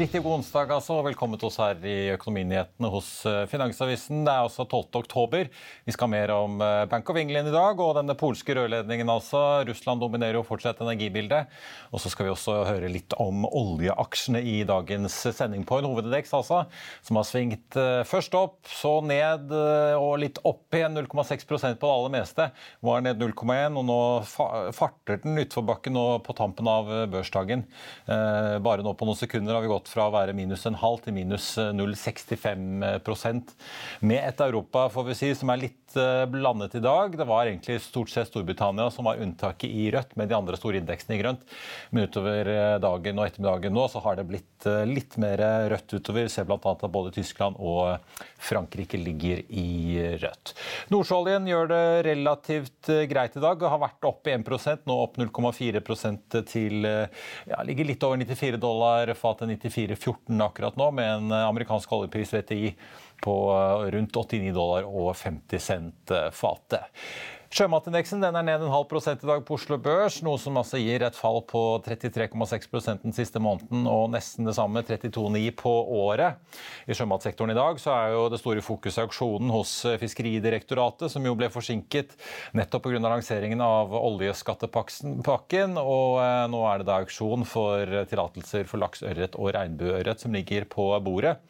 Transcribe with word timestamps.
Riktig 0.00 0.22
god 0.24 0.38
onsdag 0.38 0.70
altså, 0.72 0.94
og 0.96 1.04
velkommen 1.10 1.36
til 1.36 1.50
oss 1.50 1.58
her 1.60 1.80
i 1.84 1.94
Økonominyhetene 2.14 2.88
hos 2.88 3.08
eh, 3.28 3.42
Finansavisen. 3.50 4.22
Det 4.24 4.32
er 4.32 4.46
altså 4.46 4.64
12. 4.64 4.94
oktober. 4.96 5.50
Vi 5.84 5.92
skal 5.92 6.08
ha 6.08 6.12
mer 6.14 6.30
om 6.32 6.54
eh, 6.64 6.84
Bank 6.88 7.10
of 7.12 7.18
England 7.20 7.50
i 7.50 7.52
dag 7.52 7.82
og 7.84 7.98
denne 7.98 8.16
polske 8.16 8.54
rørledningen. 8.56 9.10
altså. 9.12 9.60
Russland 9.68 10.00
dominerer 10.00 10.38
jo 10.38 10.44
fortsatt 10.46 10.80
energibildet. 10.80 11.52
Og 11.92 12.00
så 12.00 12.12
skal 12.12 12.26
vi 12.26 12.32
også 12.32 12.54
høre 12.70 12.88
litt 12.88 13.12
om 13.20 13.44
oljeaksjene 13.44 14.40
i 14.40 14.54
dagens 14.64 15.18
sending 15.36 15.66
på 15.68 15.82
en 15.82 15.90
hovedindeks, 15.90 16.32
altså, 16.38 16.62
som 17.04 17.20
har 17.20 17.28
svingt 17.28 17.76
eh, 17.76 18.00
først 18.08 18.38
opp, 18.40 18.56
så 18.72 18.94
ned 19.04 19.52
og 19.52 20.16
litt 20.24 20.40
opp 20.48 20.80
igjen. 20.80 20.96
0,6% 20.96 21.76
på 21.76 21.90
det 21.90 21.92
aller 21.98 22.14
meste. 22.16 22.48
Var 22.88 23.04
ned 23.04 23.20
0,1, 23.20 23.76
og 23.76 23.84
nå 23.90 24.00
farter 24.24 25.20
den 25.26 25.44
utforbakken 25.44 25.98
nå 25.98 26.08
på 26.24 26.38
tampen 26.40 26.72
av 26.72 26.88
børsdagen. 27.12 27.66
Bare 28.08 28.86
nå 28.86 28.96
på 28.96 29.08
noen 29.08 29.18
sekunder 29.18 29.58
har 29.58 29.64
vi 29.66 29.72
gått 29.74 29.89
fra 29.90 30.06
å 30.06 30.14
være 30.14 30.34
minus 30.36 30.66
en 30.68 30.78
halv 30.80 30.98
til 31.04 31.14
minus 31.16 31.52
0,65% 31.58 33.54
Med 34.06 34.20
et 34.22 34.40
Europa 34.44 34.88
får 34.92 35.04
vi 35.10 35.14
si, 35.18 35.28
som 35.38 35.50
er 35.50 35.58
litt 35.66 35.79
eh, 35.79 35.79
blandet 36.30 36.74
i 36.74 36.82
dag. 36.84 37.16
Det 37.18 37.26
var 37.28 37.46
egentlig 37.46 37.80
stort 37.82 38.10
sett 38.12 38.28
Storbritannia 38.28 38.90
som 38.90 39.08
var 39.08 39.20
unntaket 39.22 39.70
i 39.70 39.90
rødt, 39.90 40.16
med 40.16 40.28
de 40.30 40.36
andre 40.36 40.58
store 40.58 40.80
indeksene 40.80 41.16
i 41.16 41.22
grønt. 41.22 41.46
Men 41.90 42.08
utover 42.08 42.50
eh, 42.52 42.76
dagen 42.82 43.18
og 43.18 43.26
ettermiddagen 43.26 43.74
nå 43.74 43.86
så 43.90 44.02
har 44.04 44.18
det 44.20 44.26
blitt 44.28 44.68
eh, 44.68 44.84
litt 44.88 45.16
mer 45.20 45.42
rødt 45.72 45.96
utover. 45.96 46.28
Vi 46.28 46.34
Ser 46.34 46.46
bl.a. 46.48 46.58
at 46.60 46.86
både 46.92 47.14
Tyskland 47.16 47.58
og 47.58 47.98
Frankrike 48.40 49.00
ligger 49.00 49.42
i 49.48 49.98
rødt. 50.22 50.54
Nordsjøoljen 50.92 51.48
gjør 51.50 51.70
det 51.72 51.82
relativt 52.08 52.92
greit 53.10 53.36
i 53.36 53.44
dag. 53.44 53.66
Har 53.74 53.82
vært 53.82 54.08
opp 54.08 54.30
1% 54.30 54.86
nå 54.90 55.00
opp 55.06 55.18
0,4% 55.20 56.40
til 56.50 56.86
ja, 56.86 57.62
ligger 57.66 57.88
litt 57.88 58.04
over 58.06 58.20
94 58.20 58.60
dollar 58.60 59.14
fatet 59.18 59.50
94 59.50 59.70
94,14 59.70 60.44
akkurat 60.44 60.76
nå, 60.76 60.90
med 60.90 61.12
en 61.14 61.30
eh, 61.32 61.48
amerikansk 61.48 61.92
oljepris 61.92 62.34
VTI 62.34 62.74
på 63.24 63.36
eh, 63.56 63.90
rundt 63.96 64.16
89 64.16 64.54
dollar 64.56 64.88
og 64.88 65.12
50 65.16 65.66
cent 65.66 66.14
eh, 66.14 66.30
fatet. 66.34 66.88
Sjømatindeksen 67.50 68.22
er 68.22 68.36
ned 68.46 68.62
en 68.62 68.70
halv 68.70 68.84
prosent 68.86 69.24
i 69.24 69.26
dag 69.26 69.40
på 69.42 69.56
Oslo 69.56 69.74
Børs, 69.82 70.20
noe 70.22 70.38
som 70.38 70.54
altså 70.60 70.78
gir 70.78 71.02
et 71.02 71.16
fall 71.18 71.40
på 71.50 71.80
33,6% 71.82 73.02
den 73.02 73.16
siste 73.16 73.42
måneden 73.42 73.88
og 73.90 74.12
nesten 74.12 74.46
det 74.46 74.54
samme, 74.54 74.84
32,9 74.86 75.42
på 75.58 75.72
året. 75.98 76.38
I 76.86 76.94
sjømatsektoren 76.94 77.50
i 77.50 77.58
dag 77.58 77.82
så 77.82 77.96
er 77.96 78.14
jo 78.14 78.22
det 78.30 78.38
store 78.38 78.62
fokuset 78.62 79.02
auksjonen 79.02 79.50
hos 79.50 79.74
Fiskeridirektoratet, 79.98 81.10
som 81.10 81.26
jo 81.26 81.34
ble 81.34 81.50
forsinket 81.50 82.14
nettopp 82.54 82.86
pga. 82.86 83.02
lanseringen 83.08 83.66
av 83.66 83.98
oljeskattepakken. 83.98 85.74
Og 85.82 86.22
eh, 86.22 86.46
nå 86.54 86.64
er 86.70 86.78
det 86.78 86.90
da 86.92 87.02
auksjon 87.02 87.42
for 87.50 88.06
tillatelser 88.14 88.70
for 88.70 88.78
laks, 88.78 89.02
ørret 89.02 89.34
og 89.34 89.56
regnbueørret 89.58 90.22
som 90.22 90.38
ligger 90.38 90.70
på 90.70 90.92
bordet. 91.02 91.40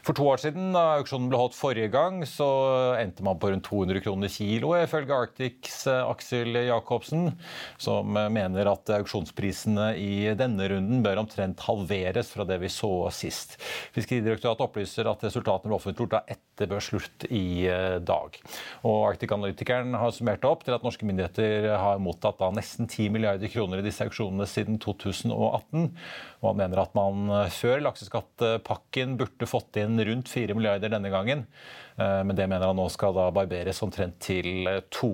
For 0.00 0.16
to 0.16 0.24
år 0.32 0.40
siden, 0.40 0.70
da 0.72 0.96
auksjonen 0.96 1.28
ble 1.28 1.38
holdt 1.40 1.56
forrige 1.56 1.90
gang, 1.92 2.22
så 2.28 2.48
endte 2.96 3.24
man 3.26 3.38
på 3.40 3.50
rundt 3.52 3.66
200 3.68 4.00
kroner 4.04 4.32
kiloet, 4.32 4.86
ifølge 4.86 5.16
Arctics 5.16 5.82
eh, 5.90 6.00
Aksel 6.08 6.56
Jacobsen, 6.56 7.34
som 7.80 8.16
eh, 8.16 8.30
mener 8.32 8.70
at 8.70 8.92
auksjonsprisene 8.96 9.90
i 10.00 10.32
denne 10.38 10.70
runden 10.72 11.02
bør 11.04 11.20
omtrent 11.24 11.60
halveres 11.66 12.32
fra 12.32 12.46
det 12.48 12.60
vi 12.62 12.70
så 12.72 12.92
sist. 13.14 13.58
Fiskeridirektoratet 13.96 14.64
opplyser 14.64 15.10
at 15.10 15.26
resultatene 15.26 15.68
ble 15.68 15.76
offentliggjort 15.76 16.16
da 16.16 16.22
etter 16.32 16.70
børsslutt 16.70 17.28
i 17.28 17.44
eh, 17.68 17.98
dag. 18.00 18.40
Og 18.88 19.10
Arctic-analytikeren 19.10 19.92
har 20.00 20.16
summert 20.16 20.48
opp 20.48 20.64
til 20.64 20.76
at 20.76 20.86
norske 20.86 21.04
myndigheter 21.08 21.68
har 21.76 22.00
mottatt 22.00 22.40
da 22.40 22.48
nesten 22.56 22.88
10 22.88 23.12
milliarder 23.12 23.52
kroner 23.52 23.82
i 23.82 23.86
disse 23.86 24.04
auksjonene 24.06 24.48
siden 24.48 24.80
2018. 24.80 25.92
Og 26.40 26.48
han 26.48 26.60
mener 26.62 26.80
at 26.80 26.96
man 26.96 27.28
før 27.52 27.82
lakseskattpakken 27.84 29.18
burde 29.20 29.48
fått 29.48 29.76
inn 29.80 29.89
inn 29.90 30.06
rundt 30.06 30.30
4 30.30 30.56
milliarder 30.56 30.92
denne 30.94 31.10
gangen. 31.12 31.44
Eh, 32.00 32.22
men 32.24 32.36
det 32.36 32.48
mener 32.48 32.70
han 32.70 32.78
nå 32.78 32.88
skal 32.92 33.14
da 33.16 33.28
barberes 33.34 33.82
omtrent 33.84 34.18
til 34.22 34.68
eh, 34.70 34.82
to. 34.92 35.12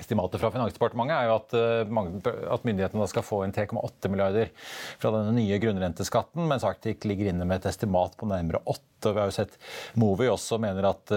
Estimatet 0.00 0.40
fra 0.40 0.48
Finansdepartementet 0.54 1.12
er 1.16 1.28
jo 1.28 1.36
at, 1.36 1.54
eh, 1.56 2.60
myndighetene 2.64 3.08
skal 3.10 3.24
få 3.24 3.42
inn 3.44 3.54
3,8 3.56 4.08
milliarder 4.12 4.52
fra 5.00 5.12
denne 5.12 5.34
nye 5.36 5.60
grunnrenteskatten, 5.60 6.46
mens 6.48 6.64
Arctic 6.64 7.04
ligger 7.08 7.30
inne 7.32 7.44
med 7.44 7.60
et 7.60 7.70
estimat 7.72 8.16
på 8.16 8.28
nærmere 8.28 8.62
8. 8.64 9.10
Og 9.10 9.16
vi 9.16 9.20
har 9.20 9.28
jo 9.28 9.36
sett 9.36 9.56
Movi 10.00 10.28
også 10.28 10.58
mener 10.60 10.90
at 10.90 11.12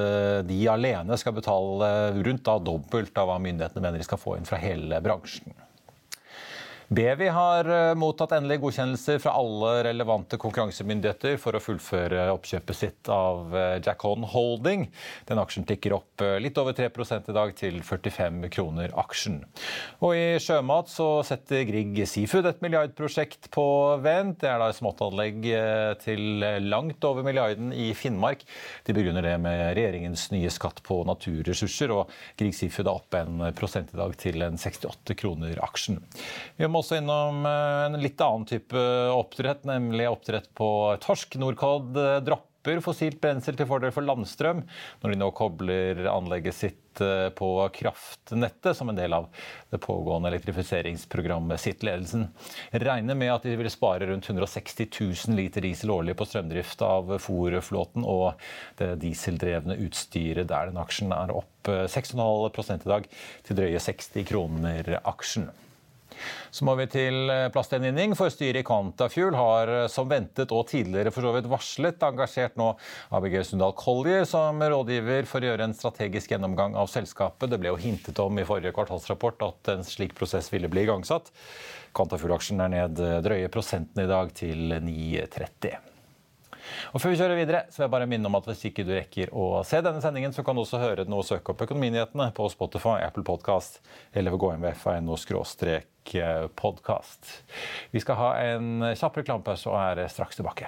de 0.47 0.59
alene 0.71 1.17
skal 1.19 1.35
betale 1.35 1.89
rundt 2.15 2.45
da 2.47 2.55
dobbelt 2.63 3.17
av 3.19 3.27
hva 3.27 3.35
myndighetene 3.43 3.83
mener 3.83 3.99
de 3.99 4.07
skal 4.07 4.21
få 4.21 4.37
inn 4.37 4.47
fra 4.47 4.59
hele 4.61 5.01
bransjen. 5.03 5.51
Bevi 6.93 7.27
har 7.27 7.65
eh, 7.71 7.95
mottatt 7.97 8.35
endelig 8.35 8.59
godkjennelser 8.61 9.17
fra 9.23 9.31
alle 9.39 9.69
relevante 9.87 10.37
konkurransemyndigheter 10.37 11.39
for 11.41 11.57
å 11.57 11.61
fullføre 11.63 12.27
oppkjøpet 12.35 12.77
sitt 12.77 13.09
av 13.09 13.55
Jackon 13.81 14.25
Holding. 14.29 14.85
Den 15.29 15.41
aksjen 15.41 15.65
tikker 15.65 15.95
opp 15.97 16.21
eh, 16.21 16.35
litt 16.43 16.59
over 16.61 16.75
3% 16.77 17.31
i 17.31 17.35
dag 17.35 17.53
til 17.57 17.79
45 17.87 18.45
kroner 18.53 18.93
aksjen. 18.99 19.39
Og 20.05 20.13
i 20.19 20.27
sjømat 20.43 20.91
så 20.91 21.07
setter 21.25 21.63
Grieg 21.69 21.97
Seafood 22.09 22.51
et 22.51 22.61
milliardprosjekt 22.61 23.49
på 23.55 23.65
vent. 24.03 24.43
Det 24.43 24.51
er 24.51 24.61
da 24.61 24.69
et 24.69 24.77
småttanlegg 24.77 25.49
til 26.03 26.45
langt 26.67 27.09
over 27.09 27.25
milliarden 27.25 27.73
i 27.73 27.89
Finnmark. 27.97 28.45
De 28.85 28.93
begrunner 28.93 29.25
det 29.25 29.33
med 29.41 29.63
regjeringens 29.79 30.27
nye 30.35 30.51
skatt 30.53 30.83
på 30.85 30.99
naturressurser, 31.09 31.95
og 31.95 32.13
Grieg 32.37 32.53
Seafood 32.57 32.91
er 32.91 32.93
opp 32.93 33.17
en 33.17 33.47
prosent 33.57 33.95
i 33.95 34.01
dag 34.03 34.13
til 34.19 34.45
en 34.45 34.61
68 34.61 35.17
kroner 35.23 35.57
aksjen. 35.63 36.03
Vi 36.59 36.69
må 36.69 36.82
også 36.83 36.99
innom 36.99 37.45
eh, 37.47 37.83
en 37.87 38.01
litt 38.01 38.21
annen 38.21 38.47
type 38.49 38.87
oppdrett, 39.13 39.63
nemlig 39.69 40.09
oppdrett 40.11 40.51
på 40.57 40.67
torsk. 41.03 41.39
Norcod 41.39 41.95
eh, 41.97 42.19
dropper 42.25 42.81
fossilt 42.83 43.19
brensel 43.23 43.57
til 43.59 43.67
fordel 43.67 43.91
for 43.91 44.05
landstrøm 44.07 44.61
når 45.01 45.11
de 45.11 45.17
nå 45.19 45.27
kobler 45.35 45.99
anlegget 46.11 46.55
sitt 46.55 47.01
eh, 47.03 47.29
på 47.35 47.49
kraftnettet 47.75 48.77
som 48.77 48.91
en 48.91 48.99
del 48.99 49.15
av 49.15 49.29
det 49.71 49.79
pågående 49.83 50.31
elektrifiseringsprogrammet 50.31 51.63
sitt. 51.63 51.83
Ledelsen 51.87 52.27
regner 52.83 53.19
med 53.19 53.33
at 53.33 53.47
de 53.47 53.55
vil 53.59 53.71
spare 53.71 54.07
rundt 54.11 54.27
160 54.29 54.91
000 54.99 55.39
liter 55.39 55.63
diesel 55.63 55.95
årlig 55.95 56.17
på 56.19 56.27
strømdrift 56.27 56.83
av 56.87 57.15
fòrflåten 57.23 58.07
og 58.07 58.31
det 58.79 58.93
dieseldrevne 59.03 59.79
utstyret 59.87 60.51
der 60.51 60.71
den 60.71 60.83
aksjen 60.83 61.15
er 61.15 61.35
opp 61.35 61.51
6,5 61.63 62.73
i 62.75 62.89
dag 62.91 63.11
til 63.47 63.59
drøye 63.59 63.83
60 63.91 64.25
kroner 64.27 64.97
aksjen. 65.03 65.51
Så 66.53 66.65
må 66.67 66.75
vi 66.79 66.87
til 66.91 67.31
eh, 67.31 67.47
plastgjenvinning, 67.53 68.15
for 68.17 68.33
styret 68.33 68.61
i 68.61 68.65
Quantafuel 68.67 69.37
har 69.37 69.71
eh, 69.71 69.85
som 69.91 70.09
ventet 70.11 70.53
og 70.55 70.67
tidligere 70.71 71.13
for 71.13 71.25
så 71.25 71.33
vidt 71.35 71.49
varslet 71.51 72.07
engasjert 72.07 72.57
nå 72.59 72.73
ABG 73.15 73.39
Sundal 73.47 73.75
Collier 73.79 74.27
som 74.29 74.61
rådgiver 74.61 75.29
for 75.29 75.43
å 75.43 75.51
gjøre 75.51 75.69
en 75.69 75.77
strategisk 75.77 76.35
gjennomgang 76.35 76.77
av 76.79 76.91
selskapet. 76.91 77.51
Det 77.51 77.61
ble 77.61 77.73
jo 77.73 77.81
hintet 77.81 78.19
om 78.23 78.37
i 78.39 78.47
forrige 78.47 78.75
kvartalsrapport 78.75 79.47
at 79.49 79.73
en 79.75 79.87
slik 79.87 80.17
prosess 80.17 80.51
ville 80.53 80.71
bli 80.71 80.87
igangsatt. 80.87 81.33
Quantafuel-aksjen 81.93 82.61
er 82.65 82.73
ned 82.73 83.01
eh, 83.01 83.17
drøye 83.25 83.49
prosenten 83.53 84.05
i 84.05 84.09
dag 84.09 84.33
til 84.37 84.77
9,30. 84.81 85.92
Og 86.93 87.01
Før 87.01 87.09
vi 87.13 87.19
kjører 87.19 87.39
videre, 87.39 87.61
så 87.69 87.75
vil 87.79 87.85
jeg 87.87 87.95
bare 87.95 88.09
minne 88.09 88.27
om 88.29 88.37
at 88.39 88.47
hvis 88.49 88.65
ikke 88.69 88.85
du 88.87 88.93
rekker 88.95 89.27
å 89.35 89.43
se 89.67 89.77
denne 89.83 90.01
sendingen, 90.03 90.33
så 90.35 90.41
kan 90.45 90.55
du 90.55 90.61
også 90.63 90.81
høre 90.81 91.05
den 91.07 91.17
og 91.17 91.27
søke 91.27 91.47
opp 91.53 91.63
Økonominyhetene 91.65 92.27
på 92.35 92.43
Spotify, 92.53 92.95
Apple 93.05 93.25
Podcast 93.27 93.71
eller 94.13 94.29
ved 94.35 94.41
gå 94.43 94.49
inn 94.53 94.65
ved 94.65 94.75
fno-podkast. 94.79 97.23
Vi 97.93 97.99
skal 98.03 98.19
ha 98.19 98.29
en 98.53 98.67
kjapp 98.93 99.15
reklamepause 99.21 99.65
og 99.71 99.77
er 99.79 99.95
straks 100.11 100.35
tilbake. 100.39 100.67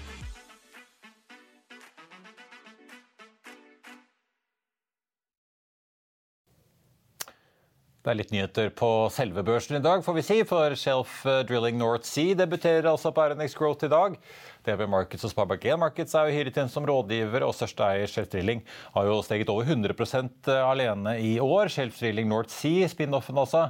Det 8.01 8.09
er 8.09 8.17
litt 8.17 8.31
nyheter 8.33 8.71
på 8.73 8.87
selve 9.13 9.43
børsen 9.45 9.75
i 9.77 9.83
dag, 9.85 9.99
får 10.01 10.15
vi 10.17 10.21
si. 10.25 10.37
For 10.49 10.73
Shelf 10.73 11.19
Drilling 11.45 11.77
North 11.77 12.07
Sea 12.09 12.33
debuterer 12.33 12.87
altså 12.89 13.11
på 13.13 13.27
RNX 13.29 13.53
Growth 13.59 13.85
i 13.85 13.91
dag. 13.91 14.15
DB 14.67 14.85
Markets 14.89 15.25
og 15.27 15.33
Sparebank 15.33 15.65
1 15.65 15.81
Markets 15.81 16.15
er 16.17 16.29
jo 16.29 16.37
hyret 16.37 16.59
inn 16.61 16.71
som 16.71 16.85
rådgiver, 16.87 17.45
og 17.47 17.55
største 17.57 17.87
eier 17.87 18.11
Shelf 18.11 18.29
Drilling 18.33 18.61
har 18.95 19.09
jo 19.09 19.19
steget 19.25 19.49
over 19.53 19.65
100% 19.65 20.51
alene 20.61 21.17
i 21.23 21.35
år. 21.41 21.71
Shelf 21.73 21.99
Drilling 21.99 22.29
North 22.29 22.53
Sea, 22.53 22.87
spin-offen 22.91 23.37
altså, 23.41 23.69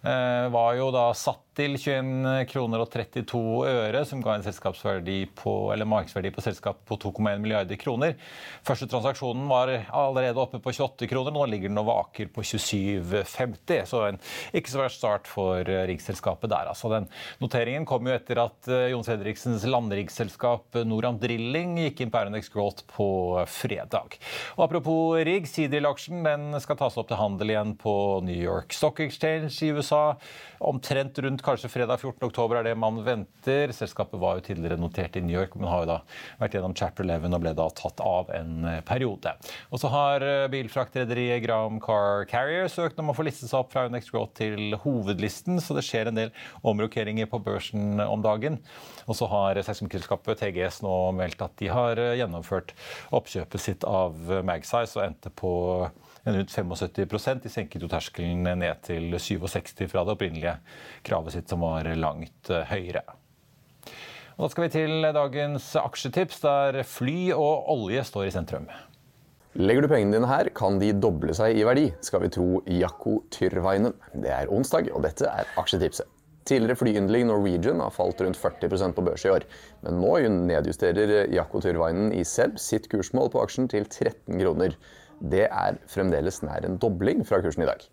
var 0.00 0.74
jo 0.78 0.88
da 0.94 1.10
satt 1.12 1.44
til 1.60 1.74
21 1.76 2.46
kroner 2.48 2.80
og 2.80 2.88
32 2.88 3.40
øre, 3.68 4.00
som 4.08 4.22
ga 4.24 4.38
en 4.38 4.44
selskapsverdi 4.46 5.18
på, 5.36 5.52
eller 5.74 5.88
markedsverdi 5.88 6.30
på 6.32 6.44
selskapet 6.44 6.86
på 6.88 6.96
2,1 7.02 7.42
milliarder 7.42 7.76
kroner. 7.76 8.14
Første 8.64 8.88
transaksjonen 8.88 9.44
var 9.50 9.74
allerede 9.92 10.40
oppe 10.40 10.62
på 10.62 10.72
28 10.72 11.10
kroner, 11.10 11.34
nå 11.36 11.44
ligger 11.52 11.68
den 11.68 11.82
og 11.82 11.90
vaker 11.90 12.30
på 12.32 12.44
27,50. 12.46 13.84
Så 13.90 14.00
en 14.06 14.20
ikke 14.56 14.72
så 14.72 14.80
verst 14.80 15.02
start 15.02 15.28
for 15.28 15.68
riggselskapet 15.68 16.48
der. 16.48 16.70
Altså, 16.72 16.88
den 16.94 17.10
noteringen 17.42 17.84
kom 17.88 18.08
jo 18.08 18.16
etter 18.16 18.40
at 18.46 18.70
Jon 18.94 19.04
Fredriksens 19.04 19.68
landriggselskap 19.68 20.29
Noram 20.86 21.18
Drilling 21.20 21.78
gikk 21.82 22.04
inn 22.04 22.12
på 22.12 22.20
Aronex 22.20 22.50
Growth 22.52 22.84
på 22.90 23.08
fredag. 23.50 24.18
Og 24.58 24.64
apropos 24.66 25.18
rigg, 25.26 25.48
Seadrill-aksjen 25.50 26.22
den 26.26 26.60
skal 26.62 26.78
tas 26.80 26.98
opp 27.00 27.08
til 27.10 27.20
handel 27.20 27.54
igjen 27.54 27.74
på 27.80 27.94
New 28.26 28.36
York 28.36 28.74
Stock 28.76 29.00
Exchange 29.02 29.50
i 29.66 29.72
USA. 29.74 30.16
Omtrent 30.60 31.16
rundt 31.24 31.42
kanskje 31.44 31.70
fredag 31.72 32.02
14. 32.02 32.20
oktober 32.28 32.60
er 32.60 32.68
det 32.68 32.76
man 32.76 33.00
venter. 33.06 33.72
Selskapet 33.72 34.20
var 34.20 34.38
jo 34.38 34.46
tidligere 34.50 34.80
notert 34.80 35.16
i 35.16 35.22
New 35.24 35.32
York, 35.34 35.54
men 35.56 35.70
har 35.70 35.84
jo 35.86 35.90
da 35.94 35.98
vært 36.42 36.56
gjennom 36.58 36.76
chapter 36.76 37.06
11 37.06 37.32
og 37.32 37.44
ble 37.44 37.54
da 37.56 37.68
tatt 37.80 38.02
av 38.04 38.30
en 38.36 38.68
periode. 38.86 39.32
Og 39.72 39.80
så 39.80 39.90
har 39.92 40.26
bilfraktrederiet 40.52 41.42
Graham 41.46 41.80
Car 41.82 42.26
Carrier 42.30 42.68
søkt 42.68 43.00
om 43.00 43.12
å 43.12 43.16
få 43.16 43.24
listet 43.26 43.48
seg 43.48 43.62
opp 43.62 43.72
fra 43.72 43.86
Unex 43.88 44.10
Growth 44.12 44.36
til 44.40 44.76
hovedlisten, 44.82 45.60
så 45.64 45.76
det 45.76 45.86
skjer 45.86 46.10
en 46.10 46.20
del 46.20 46.34
omrokeringer 46.66 47.30
på 47.30 47.40
børsen 47.44 48.02
om 48.04 48.20
dagen. 48.24 48.60
Og 49.08 49.16
så 49.18 49.28
har 49.32 49.58
seismikkselskapet 50.20 50.40
TGS 50.40 50.82
nå 50.82 51.12
meldt 51.12 51.40
at 51.42 51.56
de 51.58 51.68
har 51.68 51.96
gjennomført 52.16 52.74
oppkjøpet 53.12 53.60
sitt 53.60 53.84
av 53.84 54.14
Magsize 54.44 54.98
og 54.98 55.06
endte 55.06 55.30
på 55.30 55.90
rundt 56.24 56.50
75 56.50 57.40
De 57.42 57.48
senket 57.50 57.82
jo 57.82 57.88
terskelen 57.88 58.44
ned 58.44 58.82
til 58.82 59.16
67 59.18 59.88
fra 59.88 60.04
det 60.04 60.12
opprinnelige 60.12 60.58
kravet 61.02 61.32
sitt, 61.32 61.48
som 61.48 61.60
var 61.60 61.84
langt 61.96 62.48
høyere. 62.48 63.02
Og 64.36 64.46
da 64.46 64.50
skal 64.50 64.64
vi 64.64 64.72
til 64.72 65.02
dagens 65.12 65.76
aksjetips, 65.76 66.40
der 66.40 66.82
fly 66.84 67.32
og 67.32 67.68
olje 67.68 68.04
står 68.04 68.28
i 68.28 68.30
sentrum. 68.32 68.68
Legger 69.58 69.82
du 69.82 69.90
pengene 69.90 70.14
dine 70.14 70.28
her, 70.30 70.48
kan 70.54 70.78
de 70.78 70.92
doble 70.94 71.34
seg 71.34 71.58
i 71.58 71.64
verdi, 71.66 71.90
skal 72.00 72.22
vi 72.22 72.30
tro 72.30 72.62
Jakko 72.70 73.24
Tyrvainen. 73.34 73.96
Det 74.14 74.30
er 74.30 74.52
onsdag, 74.52 74.92
og 74.94 75.02
dette 75.04 75.26
er 75.26 75.50
aksjetipset. 75.58 76.06
Tidligere 76.48 76.78
flyyndling 76.80 77.26
Norwegian 77.28 77.82
har 77.82 77.92
falt 77.92 78.20
rundt 78.24 78.38
40% 78.40 78.96
på 78.96 79.04
børs 79.04 79.26
i 79.26 79.32
år. 79.34 79.44
Men 79.84 80.00
nå 80.00 80.14
nedjusterer 80.48 81.28
Jaco 81.34 81.60
Tyrvainen 81.60 82.14
i 82.16 82.24
SEB 82.24 82.56
sitt 82.58 82.88
kursmål 82.90 83.30
på 83.34 83.42
aksjen 83.44 83.68
til 83.70 83.84
13 83.84 84.40
kroner. 84.40 84.76
Det 85.20 85.44
er 85.52 85.76
fremdeles 85.90 86.40
nær 86.46 86.64
en 86.64 86.78
dobling 86.80 87.26
fra 87.28 87.42
kursen 87.44 87.66
i 87.66 87.68
dag. 87.68 87.84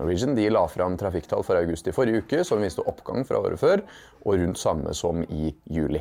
Norwegian 0.00 0.38
la 0.52 0.64
fram 0.72 0.96
trafikktall 0.96 1.44
for 1.44 1.60
august 1.60 1.90
i 1.90 1.92
forrige 1.92 2.24
uke 2.24 2.44
som 2.44 2.64
viste 2.64 2.86
oppgang 2.88 3.26
fra 3.28 3.42
året 3.42 3.60
før, 3.60 3.84
og 4.24 4.40
rundt 4.40 4.58
samme 4.58 4.94
som 4.96 5.20
i 5.28 5.52
juli. 5.68 6.00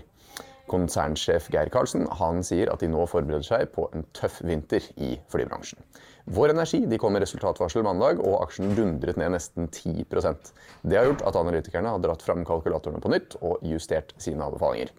Konsernsjef 0.69 1.49
Geir 1.53 1.71
Karlsen 1.73 2.05
han 2.19 2.43
sier 2.45 2.69
at 2.71 2.83
de 2.83 2.89
nå 2.91 3.05
forbereder 3.09 3.45
seg 3.45 3.71
på 3.73 3.87
en 3.95 4.05
tøff 4.17 4.39
vinter 4.45 4.85
i 5.01 5.15
flybransjen. 5.31 5.81
Vår 6.29 6.53
Energi 6.53 6.83
de 6.85 6.99
kom 7.01 7.15
med 7.15 7.23
resultatvarsel 7.23 7.81
mandag, 7.85 8.19
og 8.21 8.43
aksjen 8.43 8.75
dundret 8.77 9.17
ned 9.17 9.33
nesten 9.33 9.65
10% 9.65 10.51
Det 10.85 10.99
har 10.99 11.07
gjort 11.07 11.23
at 11.25 11.39
analytikerne 11.39 11.95
har 11.95 12.03
dratt 12.03 12.21
fram 12.21 12.43
kalkulatorene 12.45 13.01
på 13.01 13.09
nytt 13.09 13.37
og 13.41 13.63
justert 13.65 14.13
sine 14.21 14.45
anbefalinger. 14.45 14.93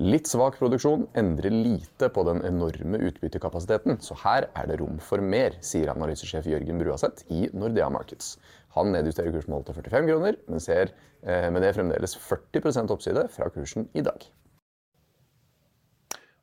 Litt 0.00 0.26
svak 0.26 0.56
produksjon 0.58 1.04
endrer 1.20 1.52
lite 1.54 2.08
på 2.10 2.24
den 2.26 2.40
enorme 2.48 2.98
utbyttekapasiteten, 3.10 4.00
så 4.02 4.16
her 4.24 4.48
er 4.56 4.70
det 4.70 4.80
rom 4.80 4.96
for 4.98 5.22
mer, 5.22 5.54
sier 5.62 5.92
analysesjef 5.92 6.48
Jørgen 6.50 6.80
Bruaseth 6.80 7.28
i 7.30 7.44
Nordea 7.54 7.90
Markets. 7.94 8.38
Han 8.74 8.90
nedjusterer 8.90 9.36
kursmålet 9.36 9.68
til 9.68 9.78
45 9.84 10.08
kroner, 10.10 10.40
men 10.48 10.64
ser 10.64 10.90
med 11.22 11.62
det 11.62 11.76
fremdeles 11.76 12.16
40% 12.18 12.90
oppside 12.96 13.28
fra 13.36 13.52
kursen 13.54 13.86
i 13.94 14.02
dag. 14.02 14.26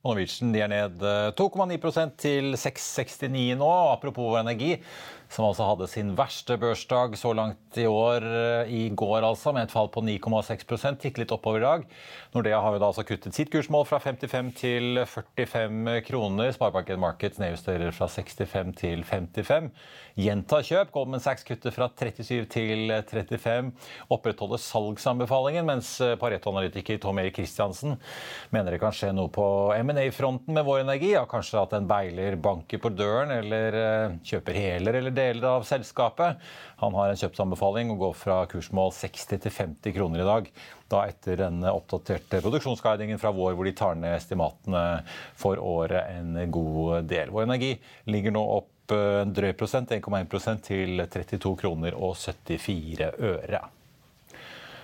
Norwegian 0.01 0.53
de 0.53 0.61
er 0.65 0.71
ned 0.71 1.03
2,9% 1.37 2.15
til 2.17 2.55
6,69 2.57 3.57
nå. 3.59 3.71
Apropos 3.91 4.39
energi, 4.39 4.75
som 5.31 5.47
altså 5.47 5.63
hadde 5.63 5.87
sin 5.87 6.11
verste 6.17 6.57
børsdag 6.59 7.15
så 7.19 7.31
langt 7.37 7.77
i 7.79 7.85
år 7.87 8.25
i 8.67 8.83
går, 8.91 9.23
altså, 9.23 9.53
med 9.55 9.69
et 9.69 9.73
fall 9.73 9.87
på 9.93 10.03
9,6% 10.03 11.05
Gikk 11.07 11.21
litt 11.21 11.31
oppover 11.31 11.61
i 11.61 11.65
dag. 11.65 11.85
Nordea 12.35 12.59
har 12.63 12.75
jo 12.75 12.81
da 12.83 12.89
altså 12.91 13.05
kuttet 13.07 13.35
sitt 13.35 13.51
kursmål 13.53 13.85
fra 13.87 14.01
55 14.03 14.51
til 14.59 15.01
45 15.07 16.01
kroner. 16.07 16.51
Sparebanken 16.55 16.99
Markets 16.99 17.39
nedjusterer 17.39 17.95
fra 17.95 18.09
65 18.11 18.75
til 18.81 19.05
55. 19.07 19.71
Gjenta 20.19 20.59
kjøp. 20.67 20.91
Goldman 20.91 21.23
Sachs 21.23 21.47
kutter 21.47 21.71
fra 21.71 21.87
37 21.87 22.45
til 22.51 22.91
35. 22.91 23.71
Opprettholder 24.11 24.59
salgsanbefalingen, 24.59 25.67
mens 25.67 25.93
Pareto-analytiker 26.19 26.99
Tom 26.99 27.19
Erik 27.23 27.37
Kristiansen 27.39 27.95
mener 28.51 28.75
det 28.75 28.81
kan 28.83 28.95
skje 28.95 29.13
noe 29.15 29.31
på 29.31 29.45
M&A-fronten 29.79 30.55
med 30.55 30.67
Vår 30.67 30.83
Energi. 30.83 31.13
Ja, 31.15 31.23
kanskje 31.29 31.63
at 31.63 31.77
en 31.77 31.87
beiler 31.87 32.35
banker 32.35 32.83
på 32.83 32.91
døren, 32.91 33.31
eller 33.31 34.19
kjøper 34.27 34.59
heler 34.59 34.99
eller 34.99 35.15
deler 35.21 35.47
av 35.53 35.65
selskapet. 35.69 36.41
Han 36.81 36.97
har 36.97 37.11
en 37.11 37.21
kjøpsanbefaling 37.21 37.93
og 37.93 38.03
går 38.05 38.17
fra 38.17 38.41
kursmål 38.51 38.93
60 38.97 39.41
til 39.45 39.55
50 39.61 39.95
kroner 39.95 40.23
i 40.23 40.27
dag. 40.27 40.51
Da 40.91 41.05
etter 41.07 41.39
den 41.45 41.61
oppdaterte 41.69 42.41
produksjonsguidingen 42.43 43.21
fra 43.21 43.31
vår, 43.35 43.55
hvor 43.55 43.69
de 43.69 43.75
tar 43.77 43.95
ned 43.99 44.17
estimatene 44.17 44.85
for 45.39 45.61
året 45.61 46.09
en 46.17 46.35
god 46.51 47.07
del. 47.09 47.31
Vår 47.31 47.47
Energi 47.47 47.75
ligger 48.11 48.35
nå 48.35 48.43
opp 48.57 48.95
en 48.95 49.31
drøy 49.31 49.53
prosent, 49.55 49.93
1,1% 49.95 50.65
til 50.67 51.05
32 51.05 51.53
kroner 51.61 51.95
og 51.95 52.17
74 52.19 53.13
øre. 53.31 53.61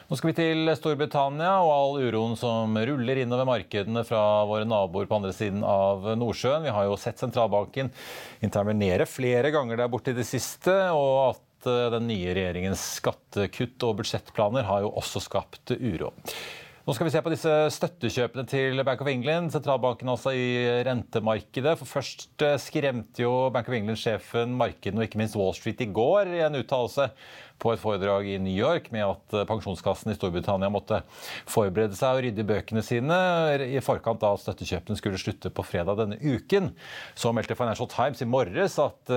Nå 0.07 0.15
skal 0.15 0.29
vi 0.29 0.37
til 0.37 0.69
Storbritannia 0.79 1.57
og 1.59 1.69
all 1.73 1.97
uroen 2.07 2.37
som 2.39 2.77
ruller 2.87 3.19
innover 3.19 3.43
markedene 3.49 4.05
fra 4.07 4.21
våre 4.47 4.63
naboer 4.63 5.09
på 5.09 5.17
andre 5.17 5.33
siden 5.35 5.65
av 5.67 6.05
Nordsjøen. 6.15 6.63
Vi 6.63 6.71
har 6.71 6.85
jo 6.87 6.95
sett 6.95 7.19
sentralbanken 7.19 7.89
intervenere 8.39 9.03
flere 9.03 9.51
ganger 9.51 9.81
der 9.81 9.91
borte 9.91 10.13
i 10.13 10.15
det 10.15 10.23
siste. 10.29 10.71
og 10.95 11.33
at 11.33 11.43
den 11.91 12.07
nye 12.07 12.31
regjeringens 12.37 12.85
skattekutt 13.01 13.83
og 13.83 13.97
budsjettplaner 13.99 14.63
har 14.63 14.85
jo 14.85 14.93
også 14.95 15.19
skapt 15.25 15.75
uro. 15.75 16.13
Nå 16.87 16.93
skal 16.95 17.09
vi 17.09 17.11
se 17.11 17.19
på 17.19 17.31
disse 17.33 17.53
støttekjøpene 17.75 18.47
til 18.47 18.79
Bank 18.87 19.01
of 19.03 19.09
England, 19.11 19.51
sentralbanken 19.51 20.07
altså 20.07 20.31
i 20.31 20.45
rentemarkedet. 20.87 21.73
For 21.81 21.97
Først 21.97 22.29
skremte 22.63 23.25
jo 23.25 23.49
Bank 23.51 23.67
of 23.67 23.75
England-sjefen 23.75 24.53
markedene 24.55 25.03
og 25.03 25.09
ikke 25.09 25.19
minst 25.19 25.35
Wall 25.35 25.51
Street 25.57 25.83
i 25.83 25.89
går 25.91 26.31
i 26.37 26.45
en 26.45 26.55
uttalelse 26.61 27.09
på 27.61 27.71
et 27.73 27.81
foredrag 27.81 28.27
i 28.29 28.37
New 28.41 28.53
York 28.53 28.91
med 28.93 29.05
at 29.05 29.35
pensjonskassen 29.49 30.11
i 30.13 30.17
Storbritannia 30.17 30.69
måtte 30.73 31.01
forberede 31.49 31.97
seg 31.97 32.17
og 32.17 32.25
rydde 32.25 32.45
bøkene 32.47 32.83
sine 32.85 33.17
i 33.65 33.81
forkant 33.83 34.23
av 34.25 34.37
at 34.37 34.43
støttekjøpene 34.43 34.99
skulle 34.99 35.21
slutte 35.21 35.51
på 35.53 35.65
fredag 35.65 35.99
denne 36.01 36.19
uken. 36.21 36.71
Så 37.17 37.33
meldte 37.35 37.57
Financial 37.57 37.89
Times 37.91 38.21
i 38.23 38.29
morges 38.29 38.77
at 38.83 39.13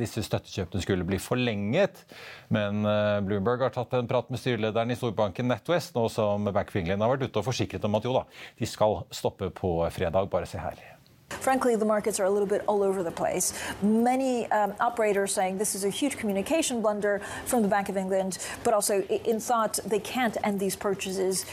disse 0.00 0.24
støttekjøpene 0.26 0.84
skulle 0.84 1.08
bli 1.08 1.18
forlenget. 1.22 2.04
Men 2.54 2.84
Bloomberg 3.26 3.66
har 3.66 3.74
tatt 3.74 3.98
en 3.98 4.10
prat 4.10 4.30
med 4.30 4.42
styrelederen 4.42 4.94
i 4.94 4.98
storbanken 4.98 5.50
NetWest, 5.50 5.96
nå 5.98 6.06
som 6.12 6.46
Bank 6.50 6.70
of 6.72 6.80
England 6.80 7.02
har 7.04 7.14
vært 7.14 7.28
ute 7.28 7.42
og 7.42 7.50
forsikret 7.50 7.84
om 7.86 7.98
at 7.98 8.06
jo 8.06 8.16
da, 8.20 8.26
de 8.60 8.70
skal 8.70 9.02
stoppe 9.14 9.50
på 9.54 9.76
fredag. 9.94 10.30
Bare 10.30 10.48
se 10.48 10.62
her. 10.62 10.99
Frankly, 11.40 11.74
the 11.74 11.84
markets 11.84 12.20
are 12.20 12.24
a 12.24 12.30
little 12.30 12.46
bit 12.46 12.62
all 12.66 12.82
over 12.82 13.02
the 13.02 13.10
place. 13.10 13.54
Many 13.82 14.50
um, 14.52 14.74
operators 14.78 15.32
saying 15.32 15.56
this 15.56 15.74
is 15.74 15.84
a 15.84 15.88
huge 15.88 16.18
communication 16.18 16.82
blunder 16.82 17.22
from 17.46 17.62
the 17.62 17.68
Bank 17.68 17.88
of 17.88 17.96
England, 17.96 18.38
but 18.62 18.74
also 18.74 19.00
in 19.02 19.40
thought 19.40 19.78
they 19.86 20.00
can't 20.00 20.36
end 20.44 20.60
these 20.60 20.76
purchases 20.76 21.46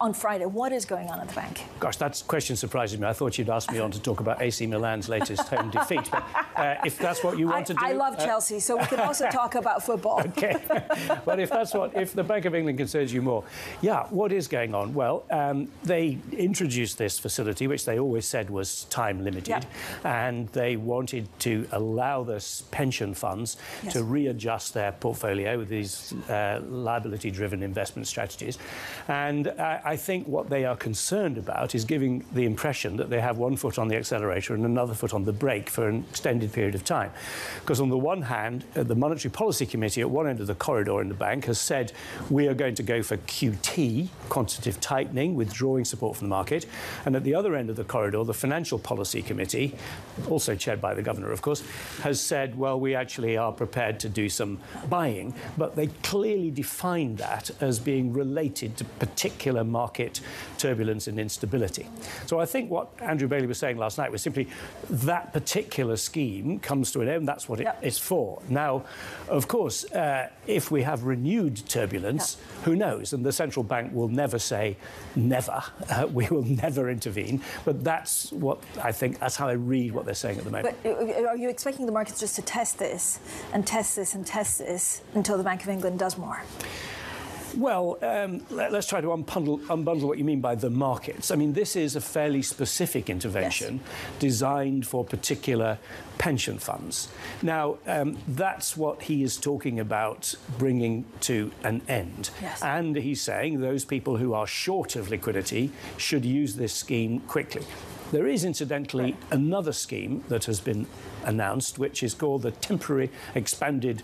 on 0.00 0.14
Friday. 0.14 0.46
What 0.46 0.70
is 0.70 0.84
going 0.84 1.08
on 1.08 1.18
at 1.18 1.28
the 1.28 1.34
bank? 1.34 1.64
Gosh, 1.80 1.96
that 1.96 2.22
question 2.28 2.54
surprises 2.54 3.00
me. 3.00 3.06
I 3.06 3.12
thought 3.12 3.36
you'd 3.36 3.50
ask 3.50 3.72
me 3.72 3.80
on 3.80 3.90
to 3.90 4.00
talk 4.00 4.20
about 4.20 4.40
AC 4.40 4.66
Milan's 4.66 5.08
latest 5.08 5.48
home 5.48 5.70
defeat. 5.78 6.08
But 6.10 6.24
uh, 6.54 6.76
if 6.84 6.98
that's 6.98 7.24
what 7.24 7.36
you 7.36 7.46
want 7.46 7.62
I, 7.62 7.64
to 7.64 7.74
do, 7.74 7.80
I 7.82 7.92
love 7.92 8.14
uh, 8.18 8.24
Chelsea, 8.24 8.60
so 8.60 8.76
we 8.76 8.86
can 8.86 9.00
also 9.00 9.28
talk 9.30 9.56
about 9.56 9.82
football. 9.82 10.20
okay, 10.38 10.56
but 11.24 11.40
if 11.40 11.50
that's 11.50 11.74
what 11.74 11.96
if 11.96 12.12
the 12.12 12.22
Bank 12.22 12.44
of 12.44 12.54
England 12.54 12.78
concerns 12.78 13.12
you 13.12 13.22
more, 13.22 13.42
yeah, 13.80 14.06
what 14.10 14.32
is 14.32 14.46
going 14.46 14.72
on? 14.74 14.94
Well, 14.94 15.24
um, 15.30 15.68
they 15.82 16.18
introduced 16.32 16.98
this 16.98 17.18
facility, 17.18 17.66
which 17.66 17.84
they 17.84 17.98
always 17.98 18.24
said 18.24 18.50
was 18.50 18.84
time 18.84 19.21
limited, 19.24 19.66
and 20.04 20.48
they 20.48 20.76
wanted 20.76 21.28
to 21.40 21.66
allow 21.72 22.22
the 22.24 22.42
pension 22.70 23.14
funds 23.14 23.56
Yes. 23.82 23.92
to 23.94 24.04
readjust 24.04 24.74
their 24.74 24.92
portfolio 24.92 25.58
with 25.58 25.68
these 25.68 26.12
uh, 26.28 26.60
liability-driven 26.68 27.62
investment 27.62 28.06
strategies. 28.06 28.58
And 29.08 29.48
uh, 29.48 29.80
I 29.84 29.96
think 29.96 30.28
what 30.28 30.48
they 30.50 30.64
are 30.64 30.76
concerned 30.76 31.38
about 31.38 31.74
is 31.74 31.84
giving 31.84 32.24
the 32.32 32.44
impression 32.44 32.96
that 32.96 33.10
they 33.10 33.20
have 33.20 33.38
one 33.38 33.56
foot 33.56 33.78
on 33.78 33.88
the 33.88 33.96
accelerator 33.96 34.54
and 34.54 34.64
another 34.64 34.94
foot 34.94 35.14
on 35.14 35.24
the 35.24 35.32
brake 35.32 35.68
for 35.68 35.88
an 35.88 36.04
extended 36.10 36.52
period 36.52 36.74
of 36.74 36.84
time. 36.84 37.10
Because 37.60 37.80
on 37.80 37.88
the 37.88 37.98
one 37.98 38.22
hand, 38.22 38.64
uh, 38.76 38.82
the 38.82 38.94
Monetary 38.94 39.30
Policy 39.30 39.66
Committee 39.66 40.00
at 40.00 40.10
one 40.10 40.26
end 40.28 40.40
of 40.40 40.46
the 40.46 40.54
corridor 40.54 41.00
in 41.00 41.08
the 41.08 41.14
bank 41.14 41.46
has 41.46 41.58
said 41.60 41.92
we 42.30 42.46
are 42.48 42.54
going 42.54 42.74
to 42.76 42.82
go 42.82 43.02
for 43.02 43.16
QT, 43.16 44.08
quantitative 44.28 44.80
tightening, 44.80 45.34
withdrawing 45.34 45.84
support 45.84 46.16
from 46.16 46.28
the 46.28 46.34
market. 46.34 46.66
And 47.06 47.16
at 47.16 47.24
the 47.24 47.34
other 47.34 47.54
end 47.56 47.70
of 47.70 47.76
the 47.76 47.84
corridor, 47.84 48.22
the 48.24 48.34
Financial 48.34 48.78
Policy 49.12 49.28
Committee, 49.28 49.74
also 50.30 50.54
chaired 50.54 50.80
by 50.80 50.94
the 50.94 51.02
governor, 51.02 51.30
of 51.32 51.42
course, 51.42 51.62
has 52.02 52.18
said, 52.18 52.56
well, 52.56 52.80
we 52.80 52.94
actually 52.94 53.36
are 53.36 53.52
prepared 53.52 54.00
to 54.00 54.08
do 54.08 54.28
some 54.30 54.58
buying. 54.88 55.34
But 55.58 55.76
they 55.76 55.88
clearly 56.02 56.50
define 56.50 57.16
that 57.16 57.50
as 57.60 57.78
being 57.78 58.14
related 58.14 58.78
to 58.78 58.84
particular 58.86 59.64
market 59.64 60.20
turbulence 60.56 61.08
and 61.08 61.20
instability. 61.20 61.88
So 62.26 62.40
I 62.40 62.46
think 62.46 62.70
what 62.70 62.88
Andrew 63.00 63.28
Bailey 63.28 63.46
was 63.46 63.58
saying 63.58 63.76
last 63.76 63.98
night 63.98 64.10
was 64.10 64.22
simply 64.22 64.48
that 64.88 65.34
particular 65.34 65.96
scheme 65.96 66.58
comes 66.58 66.90
to 66.92 67.02
an 67.02 67.08
end. 67.08 67.28
That's 67.28 67.48
what 67.50 67.60
it 67.60 67.64
Yep. 67.64 67.84
is 67.84 67.98
for. 67.98 68.40
Now, 68.48 68.84
of 69.28 69.46
course, 69.46 69.84
uh, 69.92 70.28
if 70.46 70.70
we 70.70 70.82
have 70.82 71.04
renewed 71.04 71.56
turbulence, 71.68 72.38
who 72.64 72.74
knows? 72.76 73.12
And 73.12 73.24
the 73.26 73.32
central 73.32 73.62
bank 73.62 73.92
will 73.94 74.08
never 74.08 74.38
say 74.38 74.76
never. 75.14 75.62
Uh, 75.90 76.06
we 76.10 76.26
will 76.28 76.44
never 76.64 76.88
intervene. 76.90 77.42
But 77.66 77.84
that's 77.84 78.32
what 78.32 78.58
I 78.82 78.92
think, 78.92 79.01
that's 79.10 79.36
how 79.36 79.48
I 79.48 79.52
read 79.52 79.92
what 79.92 80.04
they're 80.04 80.14
saying 80.14 80.38
at 80.38 80.44
the 80.44 80.50
moment. 80.50 80.76
But 80.82 80.90
uh, 80.90 81.26
are 81.26 81.36
you 81.36 81.48
expecting 81.48 81.86
the 81.86 81.92
markets 81.92 82.20
just 82.20 82.36
to 82.36 82.42
test 82.42 82.78
this 82.78 83.18
and 83.52 83.66
test 83.66 83.96
this 83.96 84.14
and 84.14 84.26
test 84.26 84.58
this 84.58 85.02
until 85.14 85.36
the 85.36 85.44
Bank 85.44 85.62
of 85.62 85.68
England 85.68 85.98
does 85.98 86.16
more? 86.16 86.42
Well, 87.56 87.98
um, 88.02 88.44
let, 88.50 88.74
us 88.74 88.86
try 88.86 89.00
to 89.00 89.08
unbundle, 89.08 89.60
unbundle 89.66 90.02
what 90.02 90.18
you 90.18 90.24
mean 90.24 90.40
by 90.40 90.54
the 90.54 90.70
markets. 90.70 91.30
I 91.30 91.36
mean, 91.36 91.52
this 91.52 91.76
is 91.76 91.96
a 91.96 92.00
fairly 92.00 92.42
specific 92.42 93.10
intervention 93.10 93.80
designed 94.18 94.86
for 94.86 95.04
particular 95.04 95.78
pension 96.18 96.58
funds. 96.58 97.08
Now, 97.42 97.78
um, 97.86 98.18
that's 98.28 98.76
what 98.76 99.02
he 99.02 99.22
is 99.22 99.36
talking 99.36 99.80
about 99.80 100.34
bringing 100.58 101.04
to 101.22 101.50
an 101.64 101.82
end. 101.88 102.30
Yes. 102.40 102.62
And 102.62 102.96
he's 102.96 103.20
saying 103.20 103.60
those 103.60 103.84
people 103.84 104.16
who 104.16 104.32
are 104.32 104.46
short 104.46 104.96
of 104.96 105.10
liquidity 105.10 105.70
should 105.96 106.24
use 106.24 106.56
this 106.56 106.72
scheme 106.72 107.20
quickly. 107.20 107.66
There 108.12 108.26
is, 108.26 108.44
incidentally, 108.44 109.16
another 109.30 109.72
scheme 109.72 110.22
that 110.28 110.44
has 110.44 110.60
been 110.60 110.86
announced, 111.24 111.78
which 111.78 112.02
is 112.02 112.12
called 112.12 112.42
the 112.42 112.50
Temporary 112.50 113.10
Expanded 113.34 114.02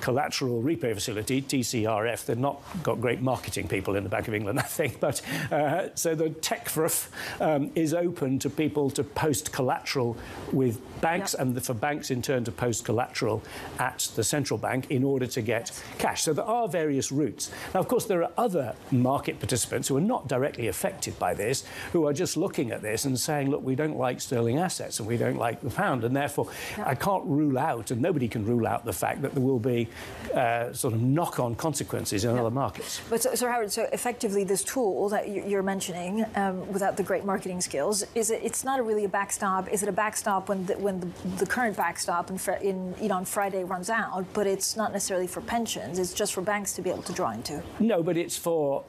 Collateral 0.00 0.62
Repo 0.62 0.94
Facility, 0.94 1.42
TCRF. 1.42 2.26
They've 2.26 2.38
not 2.38 2.62
got 2.82 3.00
great 3.00 3.20
marketing 3.20 3.68
people 3.68 3.96
in 3.96 4.04
the 4.04 4.10
Bank 4.10 4.28
of 4.28 4.34
England, 4.34 4.58
I 4.60 4.62
think. 4.62 5.00
But 5.00 5.22
uh, 5.50 5.88
so 5.94 6.14
the 6.14 6.30
TECFRF 6.30 7.08
um, 7.40 7.70
is 7.74 7.94
open 7.94 8.38
to 8.40 8.50
people 8.50 8.90
to 8.90 9.04
post 9.04 9.52
collateral 9.52 10.16
with 10.52 10.80
banks 11.00 11.34
Yep. 11.38 11.40
and 11.42 11.64
for 11.64 11.74
banks 11.74 12.10
in 12.10 12.22
turn 12.22 12.44
to 12.44 12.52
post 12.52 12.84
collateral 12.84 13.42
at 13.78 14.08
the 14.16 14.24
central 14.24 14.58
bank 14.58 14.90
in 14.90 15.02
order 15.02 15.26
to 15.26 15.42
get 15.42 15.70
cash. 15.98 16.22
So 16.22 16.32
there 16.32 16.44
are 16.44 16.68
various 16.68 17.10
routes. 17.10 17.50
Now, 17.74 17.80
of 17.80 17.88
course, 17.88 18.04
there 18.06 18.22
are 18.22 18.30
other 18.36 18.74
market 18.90 19.38
participants 19.38 19.88
who 19.88 19.96
are 19.96 20.00
not 20.00 20.28
directly 20.28 20.68
affected 20.68 21.18
by 21.18 21.34
this, 21.34 21.64
who 21.92 22.06
are 22.06 22.12
just 22.12 22.36
looking 22.36 22.70
at 22.70 22.82
this 22.82 23.04
and 23.04 23.18
saying, 23.18 23.50
look, 23.50 23.62
we 23.62 23.74
don't 23.74 23.96
like 23.96 24.20
sterling 24.20 24.58
assets 24.58 24.98
and 25.00 25.08
we 25.08 25.16
don't 25.16 25.36
like 25.36 25.60
the 25.62 25.70
pound. 25.70 26.04
And 26.04 26.14
therefore, 26.14 26.48
I 26.78 26.94
can't 26.94 27.24
rule 27.24 27.58
out, 27.58 27.90
and 27.90 28.00
nobody 28.00 28.28
can 28.28 28.44
rule 28.44 28.66
out 28.66 28.84
the 28.84 28.92
fact 28.92 29.22
that 29.22 29.32
there 29.34 29.42
will 29.42 29.58
be 29.58 29.88
uh, 30.34 30.72
sort 30.72 30.92
of 30.94 31.00
knock 31.02 31.38
on 31.40 31.54
consequences 31.54 32.24
in 32.24 32.36
other 32.36 32.50
markets. 32.50 33.00
But 33.08 33.22
so, 33.22 33.34
so 33.34 33.48
Howard, 33.48 33.72
so 33.72 33.88
effectively, 33.92 34.44
this 34.44 34.62
tool 34.64 35.08
that 35.08 35.28
you- 35.28 35.44
you're 35.46 35.62
mentioning, 35.62 36.24
um, 36.34 36.70
without 36.72 36.96
the 36.96 37.02
great 37.02 37.24
marketing 37.24 37.60
skills, 37.60 38.04
is 38.14 38.30
it? 38.30 38.40
It's 38.42 38.64
not 38.64 38.78
a 38.80 38.82
really 38.82 39.04
a 39.04 39.08
backstop. 39.08 39.68
Is 39.72 39.82
it 39.82 39.88
a 39.88 39.92
backstop 39.92 40.48
when 40.48 40.66
the, 40.66 40.74
when 40.78 41.00
the, 41.00 41.06
the 41.38 41.46
current 41.46 41.76
backstop 41.76 42.30
in, 42.30 42.38
in 42.62 42.94
you 43.00 43.08
know 43.08 43.16
on 43.16 43.24
Friday 43.24 43.64
runs 43.64 43.88
out? 43.90 44.24
But 44.34 44.46
it's 44.46 44.76
not 44.76 44.92
necessarily 44.92 45.26
for 45.26 45.40
pensions. 45.40 45.98
It's 45.98 46.12
just 46.12 46.34
for 46.34 46.42
banks 46.42 46.72
to 46.74 46.82
be 46.82 46.90
able 46.90 47.02
to 47.04 47.12
draw 47.12 47.30
into. 47.30 47.62
No, 47.80 48.02
but 48.02 48.16
it's 48.16 48.36
for 48.36 48.84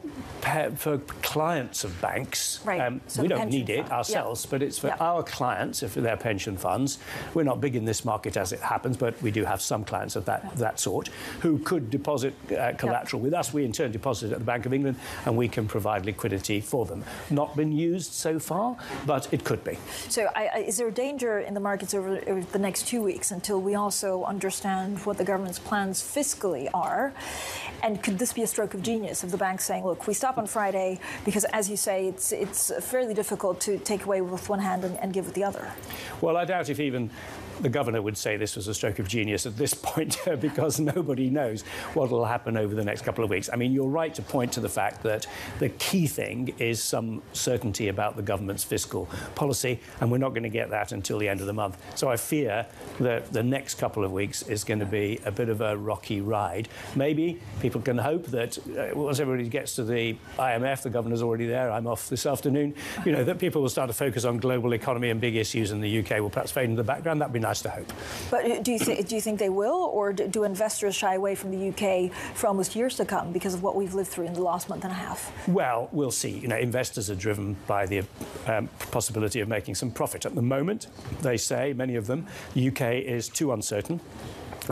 for 0.75 0.97
clients 1.21 1.83
of 1.83 1.99
banks. 2.01 2.59
Um, 2.63 2.67
Right, 2.67 3.01
so 3.07 3.21
we 3.21 3.27
don't 3.27 3.49
need 3.49 3.69
it 3.69 3.77
fund, 3.79 3.89
yeah. 3.89 3.97
ourselves, 3.97 4.45
but 4.45 4.61
it's 4.61 4.79
for 4.79 4.87
Yeah. 4.87 4.97
our 4.99 5.23
clients, 5.23 5.83
if 5.83 5.93
they're 5.93 6.17
pension 6.17 6.57
funds. 6.57 6.99
We're 7.33 7.43
not 7.43 7.59
big 7.61 7.75
in 7.75 7.85
this 7.85 8.03
market 8.05 8.37
as 8.37 8.51
it 8.53 8.59
happens, 8.59 8.97
but 8.97 9.19
we 9.21 9.31
do 9.31 9.45
have 9.45 9.61
some 9.61 9.83
clients 9.83 10.15
of 10.15 10.25
that 10.25 10.55
that 10.57 10.79
sort 10.79 10.86
who 11.41 11.59
could 11.59 11.89
deposit 11.89 12.33
uh, 12.51 12.73
collateral 12.77 13.21
with 13.21 13.33
us. 13.33 13.53
We 13.53 13.65
in 13.65 13.71
turn 13.71 13.91
deposit 13.91 14.31
at 14.31 14.39
the 14.39 14.45
Bank 14.45 14.65
of 14.65 14.73
England, 14.73 14.97
and 15.25 15.35
we 15.35 15.47
can 15.47 15.67
provide 15.67 16.05
liquidity 16.05 16.61
for 16.61 16.85
them. 16.85 17.03
Not 17.29 17.55
been 17.55 17.71
used 17.71 18.13
so 18.13 18.39
far, 18.39 18.77
but 19.05 19.31
it 19.33 19.43
could 19.43 19.63
be. 19.63 19.77
So, 20.09 20.29
I, 20.35 20.49
I, 20.53 20.57
is 20.59 20.77
there 20.77 20.87
a 20.87 20.91
danger 20.91 21.39
in 21.39 21.53
the 21.53 21.59
markets 21.59 21.93
over, 21.93 22.21
over 22.27 22.41
the 22.41 22.59
next 22.59 22.87
two 22.87 23.01
weeks 23.03 23.31
until 23.31 23.61
we 23.61 23.75
also 23.75 24.23
understand 24.23 24.99
what 25.05 25.17
the 25.17 25.23
government's 25.23 25.59
plans 25.59 26.01
fiscally 26.01 26.69
are? 26.73 27.13
And 27.83 28.01
could 28.01 28.17
this 28.17 28.33
be 28.33 28.43
a 28.43 28.47
stroke 28.47 28.73
of 28.73 28.81
genius 28.81 29.23
of 29.23 29.31
the 29.31 29.37
bank 29.37 29.61
saying, 29.61 29.85
"Look, 29.85 30.07
we 30.07 30.13
stop 30.13 30.37
on 30.37 30.47
Friday 30.47 30.99
because, 31.25 31.43
as 31.45 31.69
you 31.69 31.77
say, 31.77 32.07
it's 32.07 32.31
it's 32.31 32.71
fairly 32.81 33.13
difficult 33.13 33.59
to 33.61 33.77
take 33.79 34.05
away 34.05 34.21
with 34.21 34.49
one 34.49 34.59
hand 34.59 34.83
and, 34.83 34.97
and 34.97 35.13
give 35.13 35.25
with 35.25 35.35
the 35.35 35.43
other." 35.43 35.71
Well, 36.21 36.37
I 36.37 36.45
doubt 36.45 36.69
if 36.69 36.79
even 36.79 37.11
the 37.61 37.69
governor 37.69 38.01
would 38.01 38.17
say 38.17 38.37
this 38.37 38.55
was 38.55 38.67
a 38.67 38.73
stroke 38.73 38.99
of 38.99 39.07
genius 39.07 39.45
at 39.45 39.57
this 39.57 39.73
point 39.87 40.17
because 40.39 40.79
nobody 40.79 41.29
knows 41.29 41.61
what 41.93 42.09
will 42.09 42.25
happen 42.25 42.57
over 42.57 42.75
the 42.75 42.83
next 42.83 43.03
couple 43.03 43.23
of 43.23 43.29
weeks. 43.29 43.49
I 43.51 43.55
mean, 43.55 43.71
you're 43.71 43.87
right 43.87 44.13
to 44.15 44.21
point 44.21 44.51
to 44.53 44.59
the 44.59 44.69
fact 44.69 45.03
that 45.03 45.27
the 45.59 45.69
key 45.69 46.07
thing 46.07 46.53
is 46.59 46.81
some 46.81 47.21
certainty 47.33 47.87
about 47.87 48.15
the 48.15 48.21
government's 48.21 48.63
fiscal 48.63 49.09
policy, 49.35 49.79
and 50.01 50.11
we're 50.11 50.17
not 50.17 50.29
going 50.29 50.43
to 50.43 50.49
get 50.49 50.69
that 50.71 50.91
until 50.91 51.17
the 51.19 51.29
end 51.29 51.41
of 51.41 51.47
the 51.47 51.53
month. 51.53 51.77
So 51.95 52.09
I 52.09 52.17
fear 52.17 52.65
that 52.99 53.31
the 53.31 53.43
next 53.43 53.75
couple 53.75 54.03
of 54.03 54.11
weeks 54.11 54.43
is 54.43 54.63
going 54.63 54.79
to 54.79 54.85
be 54.85 55.19
a 55.25 55.31
bit 55.31 55.49
of 55.49 55.61
a 55.61 55.77
rocky 55.77 56.21
ride. 56.21 56.67
Maybe 56.95 57.39
people 57.59 57.81
can 57.81 57.97
hope 57.97 58.27
that 58.27 58.57
uh, 58.57 58.97
once 58.97 59.19
everybody 59.19 59.49
gets 59.49 59.75
to 59.75 59.83
the 59.83 60.15
IMF, 60.37 60.83
the 60.83 60.89
governor's 60.89 61.21
already 61.21 61.47
there, 61.47 61.71
I'm 61.71 61.87
off 61.87 62.09
this 62.09 62.25
afternoon, 62.25 62.75
you 63.05 63.11
know, 63.11 63.23
that 63.23 63.39
people 63.39 63.61
will 63.61 63.69
start 63.69 63.89
to 63.89 63.93
focus 63.93 64.25
on 64.25 64.37
global 64.37 64.73
economy 64.73 65.09
and 65.09 65.21
big 65.21 65.35
issues 65.35 65.71
in 65.71 65.81
the 65.81 65.99
UK 65.99 66.19
will 66.19 66.29
perhaps 66.29 66.51
fade 66.51 66.65
into 66.65 66.77
the 66.77 66.83
background. 66.83 67.21
That'd 67.21 67.33
be 67.33 67.39
nice 67.39 67.46
to 67.55 67.69
hope. 67.69 67.91
But 68.29 68.63
do 68.63 68.71
you 68.71 68.79
think 68.79 69.07
do 69.07 69.15
you 69.15 69.21
think 69.21 69.39
they 69.39 69.49
will, 69.49 69.89
or 69.93 70.13
do, 70.13 70.27
do 70.27 70.43
investors 70.43 70.95
shy 70.95 71.15
away 71.15 71.35
from 71.35 71.51
the 71.51 71.69
UK 71.69 72.11
for 72.35 72.47
almost 72.47 72.75
years 72.75 72.95
to 72.97 73.05
come 73.05 73.31
because 73.31 73.53
of 73.53 73.63
what 73.63 73.75
we've 73.75 73.93
lived 73.93 74.09
through 74.09 74.25
in 74.25 74.33
the 74.33 74.41
last 74.41 74.69
month 74.69 74.83
and 74.83 74.91
a 74.91 74.95
half? 74.95 75.31
Well, 75.47 75.89
we'll 75.91 76.11
see. 76.11 76.29
You 76.29 76.47
know, 76.47 76.57
investors 76.57 77.09
are 77.09 77.15
driven 77.15 77.55
by 77.67 77.85
the 77.85 78.03
um, 78.47 78.67
possibility 78.91 79.39
of 79.39 79.47
making 79.47 79.75
some 79.75 79.91
profit. 79.91 80.25
At 80.25 80.35
the 80.35 80.41
moment, 80.41 80.87
they 81.21 81.37
say, 81.37 81.73
many 81.73 81.95
of 81.95 82.07
them, 82.07 82.27
the 82.53 82.67
UK 82.69 82.81
is 83.03 83.29
too 83.29 83.51
uncertain. 83.53 83.99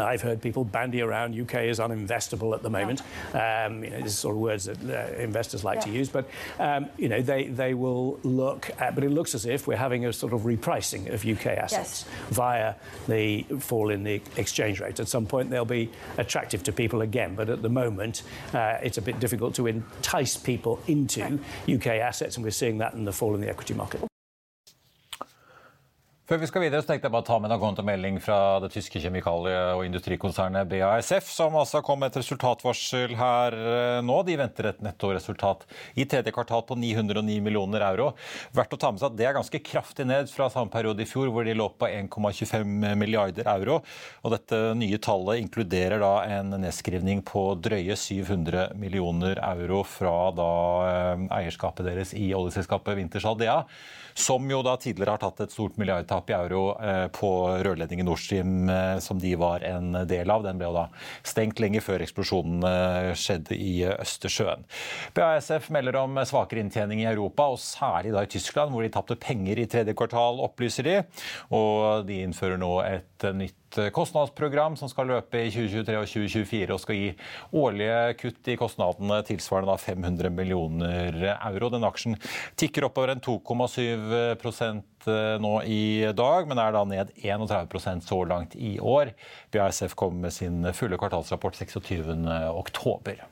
I've 0.04 0.22
heard 0.22 0.42
people 0.42 0.64
bandy 0.64 1.02
around 1.02 1.40
UK 1.40 1.64
is 1.64 1.80
uninvestable 1.80 2.54
at 2.54 2.62
the 2.62 2.70
moment. 2.70 3.02
Yeah. 3.34 3.66
Um, 3.66 3.84
you 3.84 3.90
know, 3.90 4.02
these 4.02 4.18
sort 4.18 4.36
of 4.36 4.42
words 4.42 4.66
that 4.66 4.78
uh, 4.84 5.22
investors 5.22 5.64
like 5.64 5.78
yeah. 5.78 5.82
to 5.82 5.92
use, 5.92 6.10
but 6.10 6.30
um, 6.60 6.90
you 6.98 7.10
know 7.10 7.22
they 7.22 7.48
they 7.48 7.74
will 7.74 8.20
look 8.24 8.70
at. 8.80 8.96
But 8.96 9.04
it 9.04 9.12
looks 9.12 9.36
as 9.36 9.46
if 9.46 9.68
we're 9.68 9.78
having 9.78 10.06
a 10.06 10.14
sort 10.14 10.34
of 10.34 10.42
repricing 10.42 11.14
of 11.14 11.26
UK 11.26 11.58
assets 11.58 12.06
yes. 12.08 12.30
via 12.30 12.76
the 13.08 13.44
fall 13.60 13.90
in 13.90 14.04
the 14.04 14.22
exchange 14.38 14.80
rate. 14.80 15.00
At 15.00 15.08
some 15.08 15.26
point, 15.26 15.50
they'll 15.50 15.66
be 15.66 15.92
attractive 16.18 16.64
to 16.64 16.72
people 16.72 17.02
again, 17.02 17.36
but 17.36 17.50
at 17.50 17.62
the 17.62 17.70
moment, 17.70 18.24
uh, 18.54 18.78
it's 18.82 18.98
a 18.98 19.02
bit 19.02 19.20
difficult 19.20 19.56
to 19.56 19.68
entice 19.68 20.38
people 20.38 20.80
into 20.88 21.22
right. 21.22 21.40
UK 21.70 21.88
assets, 21.88 22.36
and 22.36 22.44
we're 22.44 22.52
seeing 22.52 22.78
that 22.80 22.94
in 22.94 23.06
the 23.06 23.14
fall 23.14 23.36
in 23.36 23.42
the 23.42 23.50
equity 23.50 23.74
market. 23.74 24.02
Før 26.26 26.40
vi 26.42 26.48
skal 26.50 26.64
videre, 26.64 26.82
så 26.82 26.90
tenkte 26.90 27.06
jeg 27.06 27.14
bare 27.14 27.22
å 27.22 27.28
ta 27.28 27.36
med 27.38 27.52
en 27.54 27.60
kontomelding 27.62 28.16
fra 28.18 28.58
det 28.64 28.72
tyske 28.74 28.98
kjemikalie- 28.98 29.76
og 29.76 29.84
industrikonsernet 29.86 30.66
BASF, 30.72 31.28
som 31.30 31.54
altså 31.54 31.84
kom 31.86 32.00
med 32.02 32.10
et 32.10 32.16
resultatvarsel 32.18 33.12
her 33.20 33.54
eh, 33.54 33.98
nå. 34.02 34.16
De 34.26 34.34
venter 34.40 34.72
et 34.72 34.80
nettoresultat 34.82 35.68
i 35.94 36.08
tredje 36.10 36.34
kvartal 36.34 36.64
på 36.66 36.80
909 36.82 37.36
millioner 37.46 37.86
euro. 37.86 38.08
Verdt 38.58 38.74
å 38.74 38.80
ta 38.82 38.90
med 38.90 39.04
seg 39.04 39.12
at 39.12 39.20
det 39.20 39.28
er 39.30 39.36
ganske 39.38 39.62
kraftig 39.68 40.08
ned 40.10 40.32
fra 40.34 40.48
samme 40.50 40.74
periode 40.74 41.06
i 41.06 41.12
fjor, 41.12 41.30
hvor 41.30 41.46
de 41.46 41.54
lå 41.54 41.68
på 41.78 41.92
1,25 41.92 42.74
milliarder 42.98 43.52
euro. 43.54 43.78
Og 44.26 44.34
dette 44.34 44.64
nye 44.82 44.98
tallet 44.98 45.44
inkluderer 45.44 46.02
da 46.02 46.16
en 46.40 46.58
nedskrivning 46.64 47.22
på 47.30 47.52
drøye 47.70 48.00
700 48.02 48.72
millioner 48.82 49.44
euro 49.52 49.84
fra 49.86 50.18
da 50.42 50.50
eh, 50.90 51.30
eierskapet 51.38 51.86
deres 51.86 52.18
i 52.18 52.32
oljeselskapet 52.34 52.98
Wintershall 52.98 53.46
som 54.16 54.52
jo 54.52 54.62
da 54.64 54.78
tidligere 54.80 55.18
har 55.18 55.20
tatt 55.20 55.42
et 55.44 55.52
stort 55.52 55.76
milliardtap 55.76 56.15
i 56.30 56.36
euro 56.36 56.64
eh, 56.80 57.08
på 57.14 57.32
rørledningen 57.66 58.08
Nord 58.08 58.22
Stream, 58.22 58.70
eh, 58.70 58.98
som 59.04 59.20
de 59.22 59.34
var 59.40 59.66
en 59.68 59.92
del 60.08 60.32
av. 60.32 60.46
Den 60.46 60.60
ble 60.62 60.72
da 60.76 60.86
stengt 61.26 61.60
lenge 61.64 61.82
før 61.84 62.06
eksplosjonen 62.06 62.64
eh, 62.70 63.12
skjedde 63.20 63.58
i 63.58 63.74
Østersjøen. 63.92 64.66
BASF 65.18 65.70
melder 65.76 66.00
om 66.02 66.22
svakere 66.28 66.64
inntjening 66.64 67.04
i 67.04 67.10
Europa, 67.12 67.50
og 67.54 67.62
særlig 67.62 68.16
da 68.16 68.26
i 68.26 68.32
Tyskland, 68.32 68.74
hvor 68.74 68.86
de 68.86 68.94
tapte 68.94 69.20
penger 69.20 69.62
i 69.62 69.68
tredje 69.72 69.98
kvartal, 69.98 70.42
opplyser 70.46 70.88
de. 70.88 70.98
Og 71.56 72.08
de 72.08 72.24
innfører 72.26 72.62
nå 72.62 72.74
et 72.86 73.30
nytt 73.36 73.65
kostnadsprogram 73.96 74.76
som 74.80 74.90
skal 74.92 75.10
løpe 75.12 75.42
i 75.46 75.52
2023 75.54 75.98
og 76.00 76.10
2024 76.10 76.76
og 76.76 76.82
skal 76.82 77.00
gi 77.00 77.12
årlige 77.56 78.00
kutt 78.22 78.52
i 78.52 78.58
kostnadene 78.60 79.22
tilsvarende 79.28 79.78
500 79.82 80.34
millioner 80.34 81.20
euro. 81.36 81.72
Den 81.74 81.88
aksjen 81.88 82.18
tikker 82.60 82.88
oppover 82.90 83.16
en 83.16 83.24
2,7 83.26 84.16
eh, 85.06 85.38
nå 85.42 85.54
i 85.70 86.12
dag, 86.18 86.50
men 86.50 86.62
er 86.62 86.76
da 86.76 86.84
ned 86.90 87.16
31% 87.22 88.06
så 88.08 88.22
langt 88.30 88.56
i 88.56 88.76
år. 88.80 89.14
BASF 89.54 89.96
kommer 89.96 90.28
med 90.28 90.36
sin 90.36 90.62
fulle 90.74 91.00
kvartalsrapport 91.02 91.58
26.10. 91.62 93.26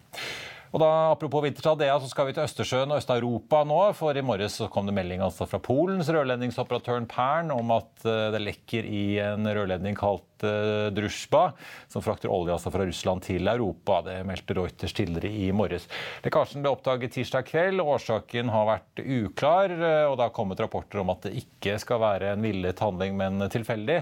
Og 0.74 0.82
da, 0.82 0.90
Apropos 1.14 1.44
Winterstad 1.46 1.84
så 2.02 2.10
skal 2.10 2.28
vi 2.28 2.34
til 2.34 2.48
Østersjøen 2.48 2.90
og 2.90 2.98
Øst-Europa 2.98 3.62
nå. 3.70 3.80
For 3.94 4.18
i 4.18 4.26
morges 4.26 4.58
kom 4.74 4.90
det 4.90 4.96
melding 4.98 5.22
altså 5.22 5.46
fra 5.50 5.62
Polens 5.62 6.10
rørledningsoperatøren 6.10 7.06
Pern 7.10 7.54
om 7.54 7.76
at 7.76 8.08
eh, 8.10 8.32
det 8.34 8.42
lekker 8.42 8.88
i 8.90 9.04
en 9.22 9.46
rørledning 9.46 9.98
kalt 10.00 10.26
uh, 10.46 10.92
Drusjba, 10.94 11.44
som 11.92 12.04
frakter 12.06 12.32
olje 12.32 12.54
altså 12.56 12.72
fra 12.74 12.86
Russland 12.88 13.24
til 13.26 13.48
Europa. 13.50 14.02
Det 14.06 14.20
meldte 14.28 14.58
Reuters 14.58 14.96
tidligere 14.96 15.32
i 15.32 15.52
morges. 15.56 15.88
Lekkasjen 16.26 16.64
ble 16.64 16.74
oppdaget 16.74 17.16
tirsdag 17.18 17.48
kveld. 17.50 17.84
Årsaken 17.84 18.52
har 18.54 18.70
vært 18.70 19.04
uklar, 19.04 19.74
eh, 19.74 20.06
og 20.08 20.18
det 20.18 20.28
har 20.28 20.36
kommet 20.36 20.62
rapporter 20.64 21.02
om 21.02 21.14
at 21.14 21.28
det 21.28 21.36
ikke 21.44 21.78
skal 21.82 22.02
være 22.04 22.34
en 22.34 22.44
villet 22.46 22.84
handling, 22.84 23.16
men 23.20 23.48
tilfeldig. 23.54 24.02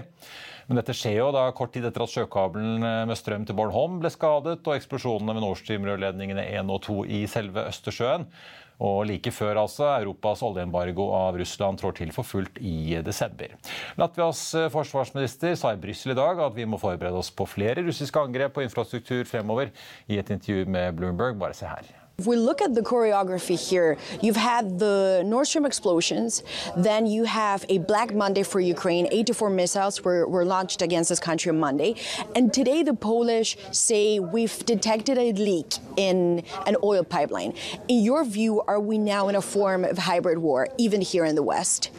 Men 0.68 0.78
dette 0.78 0.94
skjer 0.96 1.18
jo 1.18 1.30
da 1.34 1.48
kort 1.56 1.74
tid 1.74 1.86
etter 1.88 2.04
at 2.04 2.12
sjøkabelen 2.12 2.86
eh, 2.86 3.04
med 3.10 3.18
strøm 3.18 3.46
til 3.48 3.58
Bornholm 3.58 4.00
ble 4.02 4.12
skadet, 4.12 4.60
og 4.62 4.74
eksplosjonene 4.76 5.36
med 5.36 5.44
Nord 5.44 5.60
Stream-rørledningene 5.60 6.46
1 6.60 6.72
og 6.72 6.82
2 6.86 6.98
i 7.20 7.24
selve 7.30 7.66
Østersjøen. 7.70 8.28
Og 8.82 9.04
like 9.06 9.30
før 9.34 9.60
altså, 9.62 9.86
Europas 10.00 10.42
oljeembargo 10.46 11.08
av 11.14 11.38
Russland 11.38 11.78
trår 11.80 11.96
til 12.00 12.12
for 12.14 12.26
fullt 12.26 12.58
i 12.58 12.98
desember. 13.04 13.54
Latvias 14.00 14.42
eh, 14.58 14.70
forsvarsminister 14.74 15.54
sa 15.58 15.74
i 15.74 15.80
Brussel 15.82 16.16
i 16.16 16.18
dag 16.18 16.42
at 16.42 16.58
vi 16.58 16.66
må 16.66 16.80
forberede 16.82 17.22
oss 17.22 17.30
på 17.34 17.46
flere 17.46 17.86
russiske 17.86 18.26
angrep 18.26 18.56
på 18.56 18.66
infrastruktur 18.66 19.24
fremover, 19.28 19.70
i 20.10 20.18
et 20.18 20.30
intervju 20.34 20.66
med 20.66 20.96
Bloomberg. 20.98 21.38
Bare 21.38 21.56
se 21.56 21.68
her. 21.68 22.01
If 22.18 22.26
we 22.26 22.36
look 22.36 22.60
at 22.60 22.74
the 22.74 22.82
choreography 22.82 23.58
here, 23.58 23.96
you've 24.20 24.36
had 24.36 24.78
the 24.78 25.22
Nord 25.24 25.46
Stream 25.46 25.64
explosions, 25.64 26.42
then 26.76 27.06
you 27.06 27.24
have 27.24 27.64
a 27.68 27.78
Black 27.78 28.14
Monday 28.14 28.42
for 28.42 28.60
Ukraine. 28.60 29.08
84 29.10 29.50
missiles 29.50 30.04
were, 30.04 30.28
were 30.28 30.44
launched 30.44 30.82
against 30.82 31.08
this 31.08 31.18
country 31.18 31.50
on 31.50 31.58
Monday. 31.58 31.94
And 32.36 32.52
today, 32.52 32.82
the 32.82 32.94
Polish 32.94 33.56
say 33.70 34.18
we've 34.18 34.64
detected 34.66 35.16
a 35.16 35.32
leak 35.32 35.74
in 35.96 36.44
an 36.66 36.76
oil 36.84 37.02
pipeline. 37.02 37.54
In 37.88 38.04
your 38.04 38.24
view, 38.24 38.60
are 38.60 38.78
we 38.78 38.98
now 38.98 39.28
in 39.28 39.34
a 39.34 39.42
form 39.42 39.84
of 39.84 39.96
hybrid 39.96 40.38
war, 40.38 40.68
even 40.76 41.00
here 41.00 41.24
in 41.24 41.34
the 41.34 41.42
West? 41.42 41.90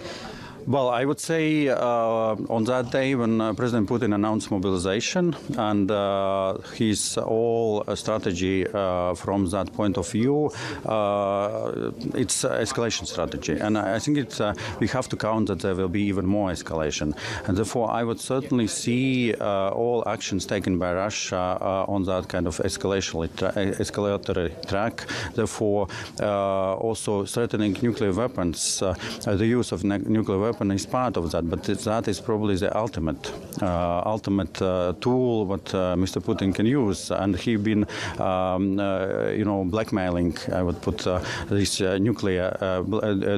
Well, 0.66 0.88
I 0.88 1.04
would 1.04 1.20
say 1.20 1.68
uh, 1.68 1.76
on 1.78 2.64
that 2.66 2.90
day 2.90 3.16
when 3.16 3.42
uh, 3.42 3.54
President 3.54 3.90
Putin 3.90 4.16
announced 4.16 4.50
mobilization 4.50 5.36
and 5.58 5.92
uh, 5.92 6.58
his 6.78 7.16
whole 7.16 7.84
strategy 7.96 8.66
uh, 8.68 9.14
from 9.14 9.50
that 9.50 9.74
point 9.74 9.98
of 9.98 10.10
view, 10.10 10.52
uh, 10.86 11.92
it's 12.16 12.44
escalation 12.46 13.06
strategy. 13.06 13.60
And 13.60 13.78
I 13.78 14.00
think 14.00 14.18
it's, 14.18 14.40
uh, 14.40 14.54
we 14.80 14.88
have 14.88 15.10
to 15.10 15.18
count 15.18 15.48
that 15.48 15.60
there 15.60 15.76
will 15.76 15.90
be 15.90 16.04
even 16.04 16.26
more 16.26 16.50
escalation. 16.50 17.14
And 17.46 17.58
therefore, 17.58 17.92
I 17.92 18.06
would 18.06 18.22
certainly 18.22 18.68
see 18.68 19.34
all 19.34 20.04
actions 20.08 20.46
taken 20.46 20.80
by 20.80 20.94
Russia 20.94 21.58
on 21.90 22.04
that 22.06 22.30
kind 22.30 22.48
of 22.48 22.58
escalation 22.60 23.36
tra 23.36 23.52
escalatory 23.52 24.66
track. 24.70 25.06
Therefore, 25.36 25.88
also 26.22 27.26
threatening 27.26 27.76
nuclear 27.82 28.14
weapons, 28.14 28.80
the 28.80 29.46
use 29.46 29.74
of 29.74 29.84
nuclear 29.84 30.40
weapons 30.40 30.53
weapon 30.54 30.72
is 30.72 30.86
part 30.86 31.18
of 31.18 31.32
that, 31.32 31.50
but 31.50 31.64
that 31.64 32.08
is 32.08 32.22
probably 32.22 32.56
the 32.56 32.70
ultimate 32.78 33.32
uh, 33.62 34.02
ultimate 34.06 34.62
uh, 34.62 34.94
tool 35.02 35.46
what 35.46 35.74
uh, 35.74 35.96
Mr. 35.96 36.22
Putin 36.22 36.54
can 36.54 36.66
use, 36.66 37.12
and 37.12 37.36
he 37.36 37.56
been 37.56 37.86
um, 38.20 38.80
uh, 38.80 39.28
you 39.40 39.46
know 39.46 39.64
blackmailing. 39.66 40.38
I 40.52 40.62
would 40.62 40.80
put 40.82 41.08
uh, 41.08 41.20
this 41.50 41.82
uh, 41.82 41.98
nuclear 41.98 42.48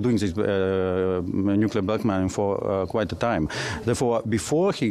doing 0.06 0.18
this 0.18 0.36
nuclear 1.64 1.82
blackmailing 1.82 2.30
for 2.30 2.88
quite 2.88 3.12
a 3.12 3.16
time. 3.16 3.48
Therefore, 3.86 4.22
before 4.28 4.74
he 4.74 4.90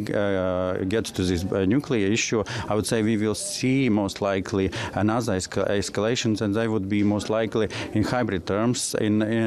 gets 0.94 1.10
to 1.16 1.22
this 1.22 1.44
nuclear 1.44 2.08
issue, 2.10 2.42
I 2.68 2.74
would 2.74 2.86
say 2.86 3.02
we 3.02 3.16
will 3.16 3.34
see 3.34 3.88
most 3.88 4.20
likely 4.20 4.70
another 4.94 5.34
escal 5.36 5.68
escalations, 5.68 6.40
and 6.40 6.54
they 6.54 6.68
would 6.68 6.88
be 6.88 7.02
most 7.02 7.28
likely 7.30 7.68
in 7.92 8.02
hybrid 8.04 8.46
terms. 8.46 8.94
In, 8.94 9.22
in 9.22 9.44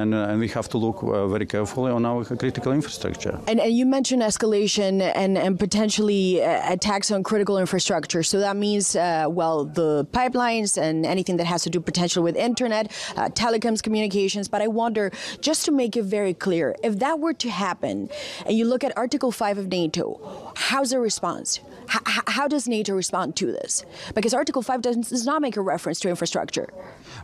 and, 0.00 0.14
and 0.14 0.40
we 0.40 0.48
have 0.48 0.68
to 0.68 0.78
look 0.78 1.02
uh, 1.02 1.26
very 1.26 1.46
carefully 1.46 1.90
on 1.90 2.04
our 2.04 2.11
critical 2.20 2.72
infrastructure. 2.72 3.38
And, 3.46 3.60
and 3.60 3.72
you 3.72 3.86
mentioned 3.86 4.22
escalation 4.22 5.00
and, 5.14 5.36
and 5.38 5.58
potentially 5.58 6.42
uh, 6.42 6.72
attacks 6.72 7.10
on 7.10 7.22
critical 7.22 7.58
infrastructure. 7.58 8.22
So 8.22 8.38
that 8.40 8.56
means, 8.56 8.96
uh, 8.96 9.26
well, 9.28 9.64
the 9.64 10.06
pipelines 10.12 10.80
and 10.80 11.06
anything 11.06 11.36
that 11.38 11.46
has 11.46 11.62
to 11.62 11.70
do 11.70 11.80
potentially 11.80 12.22
with 12.22 12.36
internet, 12.36 12.92
uh, 13.16 13.28
telecoms, 13.28 13.82
communications. 13.82 14.48
But 14.48 14.62
I 14.62 14.68
wonder, 14.68 15.10
just 15.40 15.64
to 15.66 15.72
make 15.72 15.96
it 15.96 16.04
very 16.04 16.34
clear, 16.34 16.76
if 16.82 16.98
that 16.98 17.18
were 17.20 17.34
to 17.34 17.50
happen, 17.50 18.10
and 18.46 18.56
you 18.56 18.64
look 18.64 18.84
at 18.84 18.96
Article 18.96 19.32
5 19.32 19.58
of 19.58 19.66
NATO, 19.68 20.52
how's 20.56 20.90
the 20.90 21.00
response? 21.00 21.60
H- 21.94 22.22
how 22.26 22.48
does 22.48 22.68
NATO 22.68 22.94
respond 22.94 23.36
to 23.36 23.46
this? 23.46 23.84
Because 24.14 24.34
Article 24.34 24.62
5 24.62 24.82
does, 24.82 24.96
does 25.08 25.26
not 25.26 25.42
make 25.42 25.56
a 25.56 25.60
reference 25.60 26.00
to 26.00 26.08
infrastructure. 26.08 26.68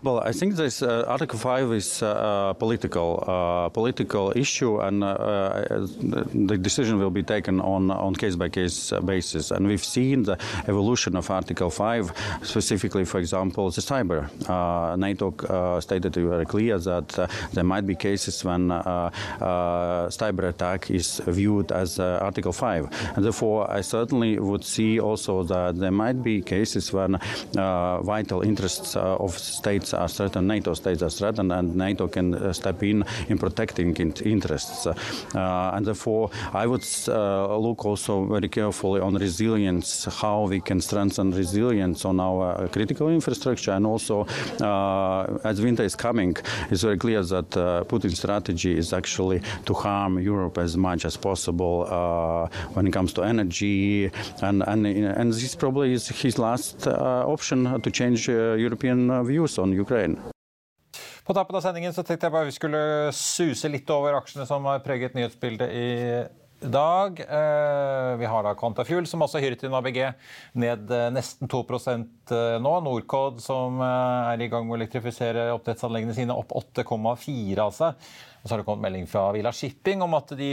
Well, 0.03 0.21
I 0.21 0.33
think 0.33 0.57
this 0.57 0.83
uh, 0.83 1.05
Article 1.09 1.39
5 1.39 1.73
is 1.73 2.03
uh, 2.03 2.51
a 2.51 2.55
political, 2.55 3.25
uh, 3.27 3.69
political 3.71 4.33
issue, 4.37 4.78
and 4.81 5.03
uh, 5.03 5.07
uh, 5.07 5.87
the 6.49 6.59
decision 6.59 6.99
will 6.99 7.11
be 7.11 7.23
taken 7.23 7.61
on 7.61 7.91
on 7.91 8.15
case 8.15 8.37
by 8.37 8.49
case 8.49 8.93
basis. 9.05 9.51
And 9.51 9.67
we've 9.67 9.85
seen 9.85 10.25
the 10.25 10.37
evolution 10.67 11.17
of 11.17 11.31
Article 11.31 11.71
5, 11.71 12.13
specifically, 12.43 13.05
for 13.05 13.19
example, 13.19 13.71
the 13.71 13.81
cyber. 13.81 14.29
Uh, 14.49 14.97
NATO 14.97 15.31
stated 15.81 16.15
very 16.15 16.47
clear 16.47 16.79
that 16.79 17.09
there 17.53 17.65
might 17.65 17.87
be 17.87 17.95
cases 17.95 18.45
when 18.45 18.69
cyber 20.11 20.49
attack 20.49 20.91
is 20.91 21.21
viewed 21.27 21.73
as 21.73 21.99
Article 21.99 22.53
5, 22.53 23.13
and 23.17 23.25
therefore 23.25 23.71
I 23.71 23.81
certainly 23.83 24.39
would 24.39 24.65
see 24.65 25.01
also 25.01 25.43
that 25.45 25.79
there 25.79 25.91
might 25.91 26.23
be 26.23 26.43
cases 26.43 26.93
when 26.93 27.19
vital 27.55 28.43
interests 28.43 28.97
of 28.97 29.39
states 29.39 29.95
are 29.95 30.09
threatened, 30.09 30.49
NATO 30.49 30.75
states 30.75 31.03
are 31.03 31.11
threatened, 31.11 31.53
and 31.53 31.77
NATO 31.77 32.09
can 32.09 32.35
uh, 32.35 32.53
step 32.53 32.83
in 32.83 33.05
in 33.29 33.39
protecting 33.39 33.95
interests. 34.25 34.68
Costs. 34.69 34.87
Uh, 35.35 35.71
and 35.75 35.87
therefore, 35.87 36.31
I 36.53 36.67
would 36.67 36.87
uh, 37.09 37.57
look 37.57 37.85
also 37.85 38.25
very 38.27 38.49
carefully 38.49 39.01
on 39.01 39.15
resilience, 39.15 40.05
how 40.05 40.47
we 40.47 40.61
can 40.61 40.81
strengthen 40.81 41.31
resilience 41.33 42.05
on 42.05 42.21
our 42.21 42.65
uh, 42.65 42.69
critical 42.69 43.09
infrastructure, 43.09 43.73
and 43.73 43.87
also 43.87 44.27
as 45.45 45.61
winter 45.61 45.85
is 45.85 45.97
coming, 45.97 46.37
it's 46.71 46.83
very 46.83 46.99
clear 46.99 47.23
that 47.23 47.51
Putin's 47.89 48.19
strategy 48.19 48.77
is 48.77 48.93
actually 48.93 49.41
to 49.65 49.75
harm 49.75 50.19
Europe 50.19 50.59
as 50.59 50.77
much 50.77 51.05
as 51.05 51.17
possible 51.17 51.87
when 52.75 52.87
it 52.87 52.93
comes 52.93 53.13
to 53.13 53.23
energy, 53.23 54.11
and 54.43 54.63
and 54.67 54.87
and 54.87 55.33
this 55.33 55.55
probably 55.55 55.93
is 55.93 56.09
his 56.09 56.39
last 56.39 56.87
option 56.87 57.81
to 57.81 57.91
change 57.91 58.29
European 58.29 59.25
views 59.25 59.59
on 59.59 59.73
Ukraine. 59.73 60.19
På 61.29 61.35
tappen 61.37 61.57
av 61.59 61.61
sendingen 61.61 61.93
så 61.93 62.01
tenkte 62.09 62.25
jeg 62.25 62.33
bare 62.33 62.49
vi 62.49 62.55
skulle 62.57 62.79
suse 63.13 63.69
litt 63.69 63.91
over 63.93 64.15
aksjene 64.17 64.47
som 64.49 64.65
har 64.65 64.79
preget 64.81 65.13
nyhetsbildet 65.13 65.75
i 65.77 65.89
dag. 66.73 67.21
Vi 68.17 68.31
har 68.33 68.47
da 68.47 68.55
Quantafuel, 68.57 69.05
som 69.05 69.21
også 69.27 69.43
hyret 69.45 69.61
inn 69.69 69.77
ABG, 69.77 69.99
ned 70.57 70.89
nesten 71.13 71.53
2% 71.53 72.33
nå. 72.65 72.73
Norcod, 72.87 73.43
som 73.45 73.77
er 73.85 74.41
i 74.41 74.49
gang 74.49 74.65
med 74.65 74.79
å 74.79 74.81
elektrifisere 74.81 75.51
oppdrettsanleggene 75.59 76.17
sine, 76.17 76.33
opp 76.33 76.57
8,4 76.57 77.61
altså. 77.61 77.93
Og 78.39 78.47
så 78.47 78.55
har 78.55 78.61
det 78.61 78.67
kommet 78.69 78.85
melding 78.87 79.07
fra 79.11 79.27
Villa 79.35 79.51
Shipping 79.55 80.03
om 80.05 80.15
at 80.19 80.31
de 80.39 80.51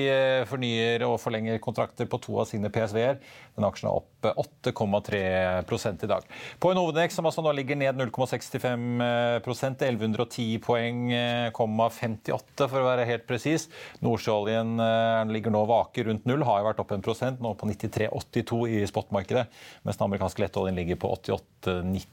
fornyer 0.49 1.03
og 1.07 1.19
forlenger 1.21 1.61
kontrakter 1.63 2.09
på 2.09 2.19
to 2.23 2.39
av 2.41 2.49
sine 2.49 2.71
PSV-er. 2.73 3.19
Den 3.55 3.67
aksjen 3.67 3.89
er 3.91 3.99
opp 3.99 4.25
8,3 4.25 5.19
i 5.21 6.09
dag. 6.09 6.25
På 6.59 6.71
en 6.71 6.79
hovedindeks 6.81 7.15
som 7.19 7.29
altså 7.29 7.43
nå 7.45 7.53
ligger 7.53 7.77
ned 7.77 8.01
0,65% 8.01 9.85
1110 9.85 10.57
poeng, 10.65 11.13
58 11.53 12.65
for 12.65 12.81
å 12.81 12.89
være 12.89 13.05
helt 13.07 13.27
presis. 13.29 13.69
Nordsjøoljen 14.01 14.75
ligger 15.29 15.53
nå 15.53 15.61
vake 15.69 16.07
rundt 16.09 16.25
null, 16.25 16.43
har 16.47 16.63
jo 16.63 16.69
vært 16.71 16.81
opp 16.81 16.97
en 16.97 17.05
prosent, 17.05 17.37
nå 17.43 17.53
på 17.53 17.69
93,82 17.69 18.61
i 18.79 18.83
spotmarkedet, 18.89 19.45
mens 19.85 20.01
den 20.01 20.09
amerikanske 20.09 20.47
lettoljen 20.47 20.81
ligger 20.81 20.97
på 21.05 21.13
88,90. 21.21 22.09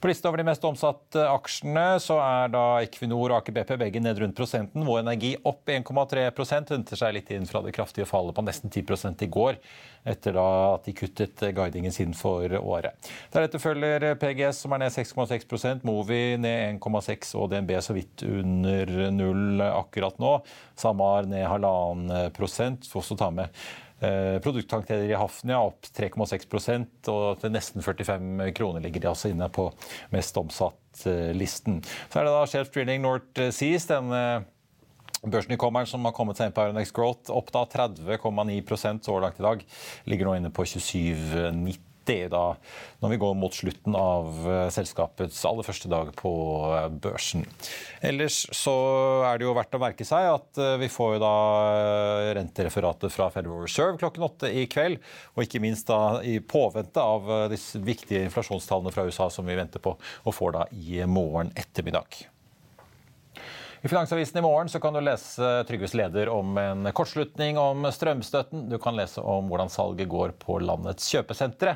På 0.00 0.08
lista 0.08 0.28
over 0.28 0.38
de 0.38 0.44
mest 0.44 0.64
omsatte 0.64 1.22
aksjene 1.30 1.98
så 2.02 2.18
er 2.20 2.50
da 2.52 2.64
Equinor 2.84 3.32
og 3.32 3.38
Aker 3.38 3.54
BP 3.56 3.74
begge 3.80 4.02
ned 4.02 4.20
rundt 4.20 4.36
prosenten. 4.36 4.84
Vår 4.84 5.00
Energi 5.00 5.34
opp 5.48 5.70
1,3 5.70 6.26
henter 6.52 7.00
seg 7.00 7.14
litt 7.16 7.32
inn 7.32 7.48
fra 7.48 7.62
det 7.64 7.72
kraftige 7.76 8.08
fallet 8.08 8.36
på 8.36 8.44
nesten 8.44 8.72
10 8.72 9.24
i 9.24 9.30
går, 9.32 9.60
etter 10.04 10.36
da 10.36 10.48
at 10.74 10.84
de 10.88 10.96
kuttet 10.96 11.40
guidingen 11.56 11.94
sin 11.94 12.12
for 12.16 12.52
året. 12.60 13.10
Deretter 13.32 13.62
følger 13.62 14.10
PGS 14.20 14.64
som 14.64 14.76
er 14.76 14.84
ned 14.84 14.92
6,6% 14.94 15.86
Movi 15.88 16.36
ned 16.40 16.80
1,6 16.82 17.34
og 17.40 17.50
DNB 17.52 17.74
så 17.80 17.96
vidt 17.96 18.26
under 18.28 18.94
null 19.14 19.64
akkurat 19.70 20.20
nå. 20.22 20.36
SAMAR 20.76 21.30
ned 21.30 21.48
halvannen 21.48 22.30
prosent. 22.36 22.86
Får 22.90 23.04
også 23.04 23.18
ta 23.18 23.30
med 23.32 23.64
Eh, 24.04 24.38
Produkttankdeler 24.44 25.12
i 25.12 25.18
Hafnia 25.18 25.60
opp 25.64 25.88
3,6% 25.96 27.10
og 27.12 27.40
til 27.42 27.54
nesten 27.54 27.84
45 27.84 28.50
kroner 28.56 28.84
ligger 28.84 29.04
de 29.04 29.12
altså 29.12 29.30
inne 29.32 29.48
på 29.52 29.68
mest 30.14 30.36
omsatt-listen. 30.40 31.80
Så 31.84 32.20
er 32.20 32.28
det 32.28 32.34
da 32.34 32.44
Shelf 32.50 32.74
Drilling 32.74 33.04
North 33.04 33.48
Seas, 33.54 33.88
den 33.90 34.12
børsnykommeren 35.24 35.88
som 35.88 36.04
har 36.04 36.14
kommet 36.16 36.38
seg 36.38 36.50
inn 36.50 36.56
på 36.56 36.66
Euronex 36.66 36.92
Growth, 36.94 37.32
opp 37.32 37.50
da 37.54 37.64
30,9 37.70 39.02
så 39.04 39.18
langt 39.22 39.40
i 39.40 39.46
dag. 39.48 39.64
Ligger 40.10 40.28
nå 40.28 40.38
inne 40.38 40.52
på 40.54 40.66
27,90 40.68 41.93
det 42.08 42.28
da 42.32 42.44
når 43.02 43.12
vi 43.12 43.18
går 43.20 43.34
mot 43.38 43.54
slutten 43.54 43.96
av 43.98 44.28
eh, 44.48 44.66
selskapets 44.72 45.42
aller 45.48 45.66
første 45.66 45.90
dag 45.92 46.10
på 46.18 46.32
eh, 46.72 46.88
børsen. 47.04 47.44
Ellers 48.04 48.42
så 48.56 48.74
er 49.28 49.40
det 49.40 49.48
jo 49.48 49.54
verdt 49.56 49.76
å 49.76 49.82
merke 49.82 50.06
seg 50.08 50.30
at 50.32 50.60
eh, 50.60 50.76
vi 50.80 50.90
får 50.92 51.16
jo 51.16 51.22
da 51.24 51.34
rentereferatet 52.40 53.12
fra 53.14 53.30
Federal 53.34 53.64
Reserve 53.64 54.00
klokken 54.00 54.26
åtte 54.28 54.52
i 54.52 54.66
kveld. 54.70 55.00
Og 55.34 55.46
ikke 55.46 55.62
minst 55.64 55.90
da 55.90 56.20
i 56.24 56.38
påvente 56.40 57.02
av 57.02 57.28
disse 57.52 57.80
viktige 57.84 58.24
inflasjonstallene 58.28 58.94
fra 58.94 59.06
USA 59.08 59.30
som 59.32 59.46
vi 59.48 59.58
venter 59.58 59.82
på, 59.84 59.96
og 59.96 60.36
får 60.36 60.56
da 60.58 60.68
i 60.72 61.02
morgen 61.08 61.52
ettermiddag. 61.58 62.24
I 63.84 63.88
Finansavisen 63.88 64.38
i 64.38 64.42
morgen 64.42 64.68
så 64.68 64.80
kan 64.80 64.94
du 64.96 65.00
lese 65.04 65.44
Trygves 65.68 65.92
leder 65.94 66.30
om 66.32 66.56
en 66.56 66.88
kortslutning 66.96 67.58
om 67.60 67.84
strømstøtten. 67.92 68.62
Du 68.70 68.78
kan 68.80 68.96
lese 68.96 69.20
om 69.20 69.50
hvordan 69.50 69.68
salget 69.68 70.08
går 70.08 70.32
på 70.40 70.56
landets 70.64 71.10
kjøpesentre. 71.12 71.74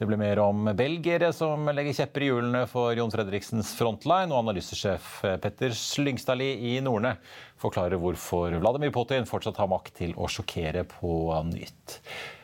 Det 0.00 0.06
blir 0.08 0.16
mer 0.16 0.38
om 0.40 0.64
belgiere 0.72 1.28
som 1.36 1.66
legger 1.76 1.92
kjepper 1.98 2.22
i 2.24 2.28
hjulene 2.30 2.62
for 2.70 2.96
Jon 2.96 3.10
Fredriksens 3.12 3.74
frontline, 3.76 4.32
og 4.32 4.46
analysesjef 4.46 5.18
Petter 5.42 5.74
Slyngstadli 5.76 6.46
i 6.70 6.78
Norne 6.80 7.18
forklarer 7.60 8.00
hvorfor 8.00 8.56
Vladimir 8.62 8.94
Putin 8.94 9.28
fortsatt 9.28 9.60
har 9.60 9.68
makt 9.68 9.98
til 9.98 10.14
å 10.16 10.24
sjokkere 10.32 10.86
på 10.88 11.12
nytt. 11.50 11.98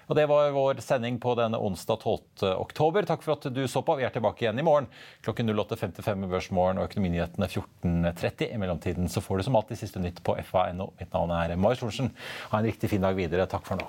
Og 0.06 0.18
Det 0.20 0.26
var 0.28 0.52
vår 0.52 0.82
sending 0.84 1.16
på 1.18 1.32
denne 1.38 1.56
onsdag 1.56 2.04
12. 2.04 2.50
oktober. 2.60 3.08
Takk 3.08 3.24
for 3.24 3.38
at 3.38 3.48
du 3.48 3.62
så 3.64 3.80
på. 3.80 3.96
Vi 3.96 4.04
er 4.04 4.12
tilbake 4.12 4.44
igjen 4.44 4.60
i 4.60 4.66
morgen 4.66 4.90
klokken 5.24 5.48
08.55 5.48 6.20
med 6.20 6.34
Børsmorgen 6.34 6.82
og 6.82 6.90
Økonominyhetene 6.90 7.48
14.30. 7.48 8.52
I 8.52 8.60
mellomtiden 8.60 9.08
så 9.08 9.24
får 9.24 9.40
du 9.40 9.48
som 9.48 9.56
alltid 9.56 9.80
siste 9.80 10.04
nytt 10.04 10.20
på 10.20 10.36
fa.no. 10.44 10.92
Mitt 11.00 11.16
navn 11.16 11.32
er 11.40 11.56
Marius 11.56 11.80
Thorensen. 11.80 12.12
Ha 12.52 12.60
en 12.60 12.68
riktig 12.68 12.92
fin 12.92 13.08
dag 13.08 13.16
videre. 13.16 13.48
Takk 13.48 13.64
for 13.64 13.80
nå. 13.80 13.88